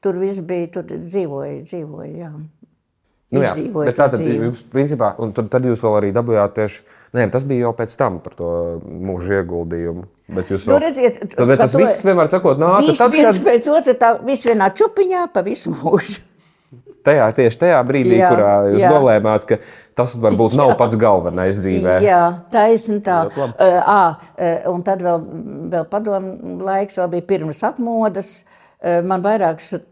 [0.07, 2.31] tur viss bija, tur dzīvoja, dzīvoja, jā.
[3.35, 4.51] Nu, jā, bet tā tad dzīvi.
[4.53, 6.85] jūs, principā, un tad, tad jūs vēl arī dabūjāt tieši,
[7.19, 8.51] nē, tas bija jau pēc tam par to
[8.87, 10.05] mūža ieguldījumu.
[10.37, 13.11] Bet jūs Nu, vēl, redziet, tad, bet tas to- viss vienmēr sakot, nāca Viss tad,
[13.11, 16.21] viens kad pēc otra, tā viss vienā čupiņā pa visu mūžu.
[17.07, 18.91] tajā, tieši tajā brīdī, Jā, kurā jūs jā.
[18.95, 19.59] nolēmāt, ka
[19.95, 22.01] tas varbūt nav pats galvenais dzīvē.
[22.03, 23.25] Jā, taisni tā.
[23.27, 23.55] Labi.
[23.59, 25.23] Uh, ā, uh, un tad vēl,
[25.75, 28.45] vēl padomu laiks, vēl bija pirms atmodas.
[28.47, 28.63] Uh,
[29.09, 29.83] Man vairākus uh,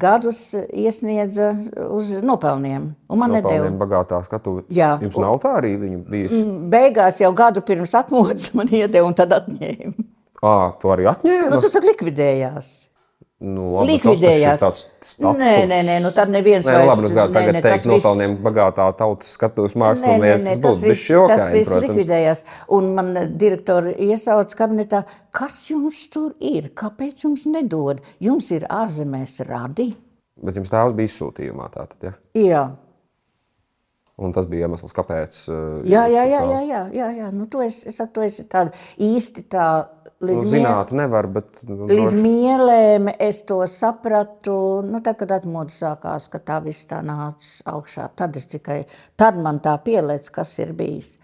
[0.00, 0.40] gadus
[0.74, 1.52] iesniedza
[1.94, 2.88] uz nopelniem.
[3.06, 3.34] Man.
[3.36, 4.64] Nopelniem bagātā skatuve.
[4.74, 4.96] Jā.
[5.04, 6.40] Jums nav tā arī viņa bijusi?
[6.72, 10.08] Beigās jau gadu pirms atmodas man iedeva un tad atņēma.
[10.40, 11.52] Ā, tu arī atņēmi?
[11.52, 12.72] Nu, tas likvidējās.
[13.40, 14.60] Nu, labi, likvidējās.
[14.60, 14.82] Tas
[15.16, 15.38] tāds.
[15.40, 17.86] Nē, nē, nē, nu tad neviens Nē, labi, nu, kā nē, tagad nē, teikt, tas
[17.86, 19.72] viss- nopelniem bagātā tautas skatuves
[20.44, 21.88] nē, tas tas viss, bišķi tas jokaini, viss protams.
[21.88, 22.42] likvidējās.
[22.76, 23.08] Un man
[23.40, 25.00] direktori iesauca kabinetā,
[25.32, 28.04] kas jums tur ir, kāpēc jums nedod?
[28.20, 29.88] Jums ir ārzemēs radi?
[30.44, 32.12] Bet jums tēvs bija izsūtījumā tātad, ja?
[32.36, 32.62] Jā,
[34.20, 35.36] Un tas bija iemesls, kāpēc.
[35.48, 37.30] uh, jā, jā, jā, jā, jā, jā, jā.
[37.32, 39.68] Nu, to es, es to es tādu īsti tā
[40.20, 41.62] Nu, līdz, mie, zināt, nevar, bet.
[41.64, 46.84] Nu, līdz droši- mielēm es to sapratu, nu, tad, kad atmoda sākās, ka tā viss
[46.90, 48.82] tā nāca augšā, tad es tikai,
[49.16, 51.14] tad man tā pielēc, kas ir bijis.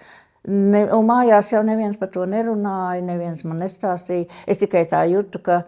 [0.49, 4.31] Ne, un mājās jau neviens par to nerunāja, neviens man nestāstīja.
[4.47, 5.65] Es tikai tā jūtu, ka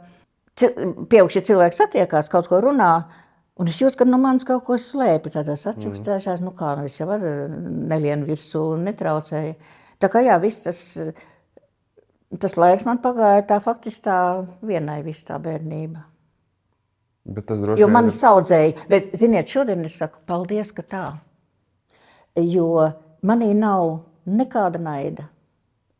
[0.57, 3.05] pieaugušie cilvēki satiekās, kaut ko runā,
[3.59, 5.33] un es jūtu, ka no manis kaut ko slēpj.
[5.35, 7.33] Tad es atšķirstēšos, nu kā, nu es jau varu
[7.91, 9.55] nelienu virsū, netraucēju.
[9.99, 10.81] Tā kā jā, viss tas,
[12.39, 14.19] tas laiks man pagāja tā faktiski tā
[14.63, 16.05] vienai viss tā bērnība.
[17.29, 20.83] Bet tas droši Jo vien mani ir- saudzēja, bet, ziniet, šodien es saku, paldies, ka
[20.83, 21.07] tā.
[22.39, 22.93] Jo
[23.27, 23.99] manī nav
[24.29, 25.27] nekāda naida.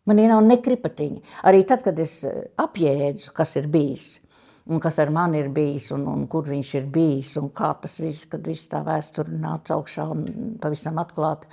[0.09, 1.21] Manī nav nekripatiņa.
[1.45, 2.23] Arī tad, kad es
[2.57, 4.21] apjēdzu, kas ir bijis,
[4.69, 7.99] un kas ar mani ir bijis, un, un kur viņš ir bijis, un kā tas
[8.01, 10.25] viss, kad viss tā vēsture nāca augšā un
[10.63, 11.49] pavisam atklāta.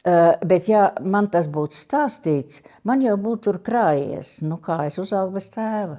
[0.00, 4.96] Uh, bet, ja man tas būtu stāstīts, man jau būtu tur krājies, nu, kā es
[5.02, 5.98] uzaugu bez tēva.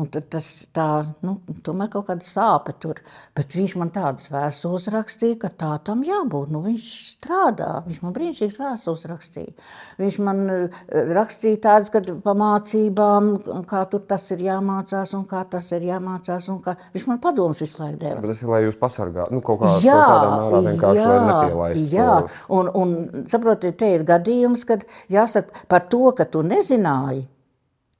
[0.00, 0.86] Un tad tas tā,
[1.20, 1.34] nu,
[1.68, 3.02] tomēr kaut kāda sāpe tur.
[3.36, 6.48] Bet viņš man tādas vēstules rakstīja, ka tā tam jābūt.
[6.54, 9.52] Nu, viņš strādā, viņš man brīnišķīgas vēstules rakstīja.
[10.00, 10.78] Viņš man eh,
[11.12, 13.28] rakstīja tādas, kad pamācībām,
[13.68, 16.48] kā tur tas ir jāmācās un kā tas ir jāmācās.
[16.48, 16.74] un Kā...
[16.96, 18.22] Viņš man padomus visu laiku deva.
[18.24, 21.20] Bet tas ir, lai jūs pasargātu, nu, kaut, kā, Jā, kaut kādā mērā vienkārši, lai
[21.28, 21.84] nepielaistu.
[21.92, 22.08] jā.
[22.48, 22.96] Un, un
[23.28, 27.26] saprotiet, te ir gadījums, kad jāsaka par to, ka tu nezināji,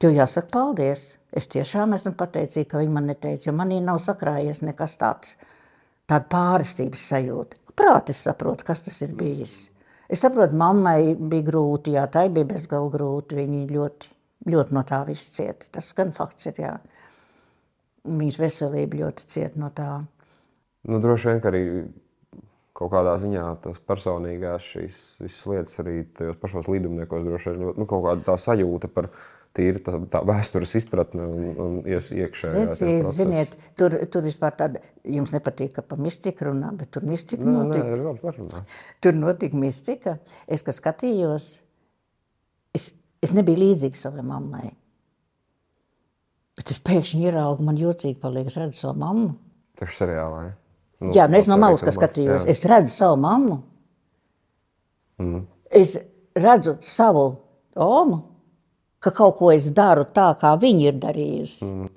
[0.03, 1.07] tev jāsaka paldies.
[1.33, 5.35] Es tiešām esmu pateicīga, ka viņi man neteica, jo manī nav sakrājies nekas tāds,
[6.05, 7.61] tāda pārestības sajūta.
[7.73, 9.55] Prāt, es saprotu, kas tas ir bijis.
[10.11, 13.39] Es saprotu, mammai bija grūti, jā, tai bija bezgalīgi grūti.
[13.39, 14.13] Viņa ļoti
[14.49, 15.67] ļoti no tā viss cieta.
[15.71, 16.73] Tas gan fakts ir, jā.
[18.03, 19.91] Viņas veselība ļoti cieta no tā.
[20.89, 21.63] Nu, droši vien, ka arī
[22.75, 24.97] kaut kādā ziņā tas personīgās šīs
[25.47, 29.11] lietas arī tajos pašos līdumniekos droši vien nu, kaut kāda tā sajūta par
[29.57, 32.53] tīri tā, tā vēstures izpratne un, un iekšējā.
[32.55, 37.45] Redziet, ziniet, tur, tur vispār tāda, jums nepatīk, ka pa mistiku runā, bet tur mistika
[37.45, 37.83] Nē, notika.
[37.89, 38.79] nē, var, var runāt.
[39.03, 40.15] Tur notika mistika.
[40.47, 41.51] Es, kad skatījos,
[42.73, 42.89] es,
[43.23, 44.73] es nebiju līdzīga savai mammai.
[46.57, 49.31] Bet es pēkšņi ieraugu, man jocīgi paliek, es redzu savu mammu.
[49.77, 50.43] Tas ir seriālā.
[50.47, 50.57] Ja?
[51.03, 52.53] Nu, Jā, nu es no malas kā skatījos, jā.
[52.53, 53.57] es redzu savu mammu.
[55.21, 55.41] Mm.
[55.73, 55.97] Es
[56.37, 57.25] redzu savu
[57.73, 58.21] omu,
[59.03, 61.67] ka kaut ko es daru tā, kā viņa ir darījusi.
[61.69, 61.91] Mm.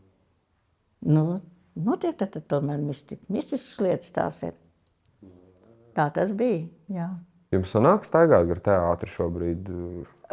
[1.06, 1.24] Nu,
[1.86, 4.54] notiek tad, tad tomēr misti, mistiskas lietas tās ir.
[5.96, 6.66] Tā tas bija.
[6.92, 7.08] Jā.
[7.54, 9.68] Jums sanāk staigāt gar teātri šobrīd?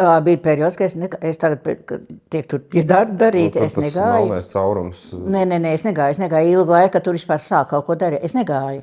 [0.02, 3.68] Ā, Bija periods, kad es, nega, es tagad, kad tiek tur tie darbi darīti, Nu,
[3.70, 4.26] es tas negāju.
[4.26, 5.04] melnais caurums.
[5.14, 6.18] Nē, nē, nē, es negāju.
[6.18, 8.26] Es negāju ilgu laiku, kad tur vispār sāk kaut ko darīt.
[8.26, 8.82] Es negāju.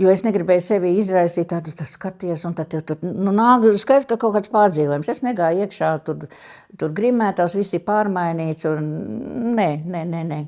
[0.00, 4.16] Jo es negribēju sevi izraisīt tādu tā skaties, un tad tur nu, nāk skaidrs, ka
[4.20, 5.10] kaut kāds pārdzīvojums.
[5.12, 6.24] Es negāju iekšā, tur,
[6.80, 8.64] tur grimētās, viss ir pārmainīts.
[8.70, 8.86] Un,
[9.58, 10.40] nē, nē, nē, nē.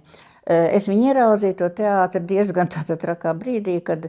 [0.78, 4.09] Es viņu ieraudzīju to teātri diezgan tādā trakā brīdī, kad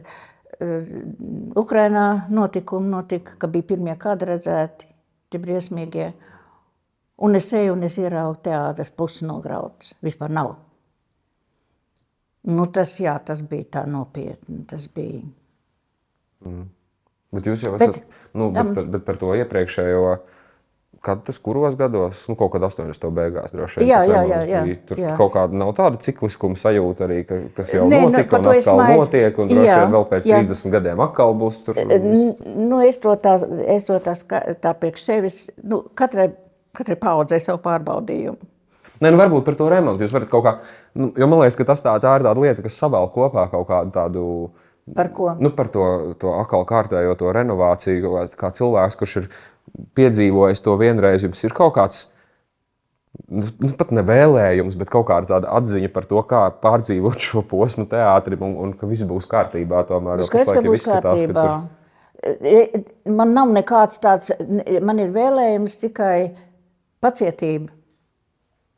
[1.60, 4.88] Ukrainā notikumi notika, ka bija pirmie kādi redzēti,
[5.30, 6.12] tie briesmīgie.
[7.24, 9.92] Un es eju un es ieraugu teātris pusi nograuts.
[10.02, 10.56] Vispār nav.
[12.44, 14.64] Nu, tas, jā, tas bija tā nopietni.
[14.68, 15.22] Tas bija.
[17.34, 18.02] Bet jūs jau Bet- esat.
[18.36, 20.16] Nu, bet, bet, bet par to iepriekšējo.
[21.04, 23.10] Kad tas kuros gados, nu, kaut kad 80.
[23.12, 23.88] beigās droši vien.
[23.90, 24.76] Jā, jā, jā, jā, bija.
[24.88, 25.16] Tur jā.
[25.18, 28.48] kaut kāda nav tāda cikliskuma sajūta arī, ka, kas jau Nē, nu, notika, par un
[28.54, 29.02] atkal smaidu.
[29.02, 30.38] notiek, un droši vien vēl pēc jā.
[30.46, 31.82] 30 gadiem atkal būs tur.
[32.56, 33.34] Nu, es to tā,
[33.76, 34.14] es to tā,
[34.64, 36.30] tā priekš sevis, nu, katrai,
[36.72, 38.40] katrai paudzei savu pārbaudījumu.
[39.04, 40.52] Nē, nu varbūt par to remontu jūs varat kaut kā.
[40.98, 43.68] Nu, jo man liekas, ka tas tā, tā ir tāda lieta, kas savēl kopā kaut
[43.68, 44.24] kādu tādu.
[44.96, 45.30] Par ko?
[45.40, 45.84] Nu, par to,
[46.20, 49.28] to atkal kārtējo to renovāciju, kā- cilvēks, kurš ir
[49.96, 52.02] piedzīvojis to vienreiz, jums ir kaut kāds.
[53.30, 57.86] Nu, nu, pat ne vēlējums, bet kaut kāda atziņa par to, kā pārdzīvot šo posmu
[57.90, 59.84] teātrim un, un ka viss būs kārtībā.
[59.88, 61.46] Tomēr, jo Skaidrs, ka būs kārtībā.
[61.46, 61.80] tur-
[62.24, 64.30] E, Man nav nekāds tāds,
[64.80, 66.30] man ir vēlējums tikai
[67.04, 67.68] pacietība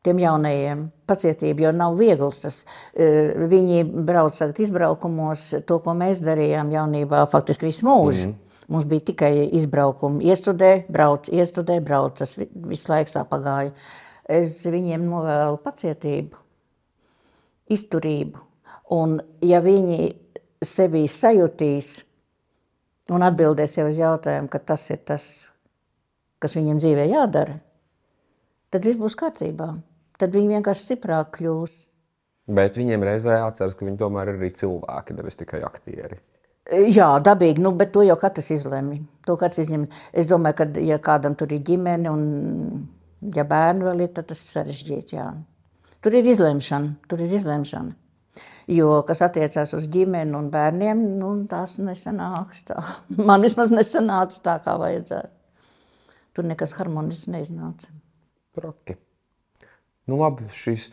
[0.07, 0.87] tiem jaunajiem.
[1.11, 2.63] Pacietība, jo nav viegls tas.
[2.95, 3.11] E,
[3.51, 8.31] Viņi brauc izbraukumos, to, ko mēs darījām jaunībā, faktiski visu mūžu.
[8.33, 8.43] Mm.
[8.73, 10.25] Mums bija tikai izbraukumi.
[10.27, 12.17] Iestudē, brauc, iestudē, brauc.
[12.19, 13.71] Tas vi- visu laiku tā pagāja.
[14.27, 16.35] Es viņiem novēlu pacietību
[17.71, 18.41] izturību.
[18.97, 20.13] Un, ja viņi
[20.67, 22.01] sevī sajutīs
[23.15, 25.27] un atbildēs jau uz jautājumu, ka tas ir tas,
[26.43, 27.61] kas viņiem dzīvē jādara,
[28.71, 29.71] tad viss būs kārtībā.
[30.21, 31.75] Tad viņi vienkārši stiprāk kļūs.
[32.57, 36.19] Bet viņiem reizē jāatcerās, ka viņi tomēr ir arī cilvēki, nevis tikai aktieri.
[36.91, 39.01] Jā, dabīgi, nu, bet to jau katrs izlemj.
[39.27, 39.85] To katrs izņem.
[40.11, 42.25] Es domāju, ka, ja kādam tur ir ģimene un
[43.35, 45.19] ja bērni vēl ir, tad tas ir sarežģīti.
[45.19, 45.29] Jā.
[46.03, 46.97] Tur ir izlemšana.
[47.11, 47.95] Tur ir izlemšana.
[48.71, 52.81] Jo, kas attiecās uz ģimeni un bērniem, nu, tās nesanāks tā.
[53.31, 55.35] Man vismaz nesanāca tā, kā vajadzētu.
[56.37, 57.95] Tur nekas harmonisks neiznāca.
[58.59, 58.99] Traki.
[60.07, 60.91] Nu, labi, šīs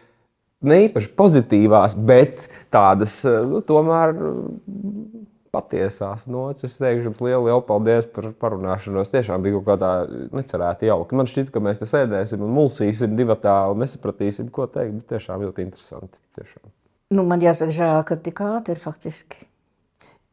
[0.66, 6.66] ne īpaši pozitīvās, bet tādas nu, tomēr mm, patiesās nots.
[6.66, 9.12] Es teikšu jums lielu, lielu paldies par parunāšanos.
[9.14, 9.92] Tiešām bija kaut kā tā
[10.34, 11.18] necerēta jauka.
[11.20, 14.96] Man šķiet, ka mēs te sēdēsim un mulsīsim divatā un nesapratīsim, ko teikt.
[15.02, 16.18] Bet tiešām ļoti interesanti.
[16.40, 16.72] Tiešām.
[17.14, 19.46] Nu, man jāsaka, žēl, ka tik ātri faktiski.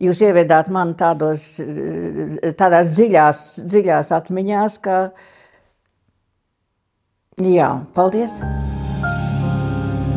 [0.01, 5.03] Jūs ievedāt mani tādos, eh, tādās dziļās, dziļās atmiņās, ka.
[7.41, 8.35] Jā, paldies!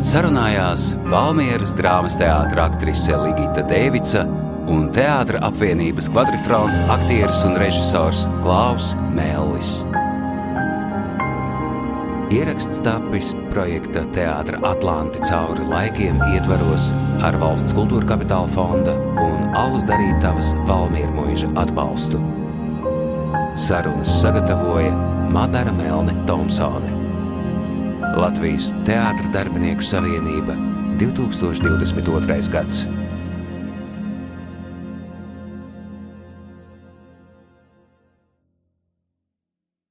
[0.04, 4.26] Sarunājās Valmieras drāmas teātris aktrise Ligita Devica
[4.68, 9.86] un teātris apvienības kvadrifrāns aktieris un režisors Klaus Mēlis.
[12.34, 16.90] Ieraksts tapis projekta Teātris Atlanti cauri laikiem ietvaros
[17.24, 22.20] ar valsts kultūra kapitāla fonda un alus darītavas Valmiera mūža atbalstu.
[23.56, 24.92] Sarunas sagatavoja
[25.32, 27.03] Madara Melne Thompsone.
[28.14, 30.54] Latvijas Teātris darbinieku savienība
[31.02, 32.52] 2022.
[32.54, 32.84] gads.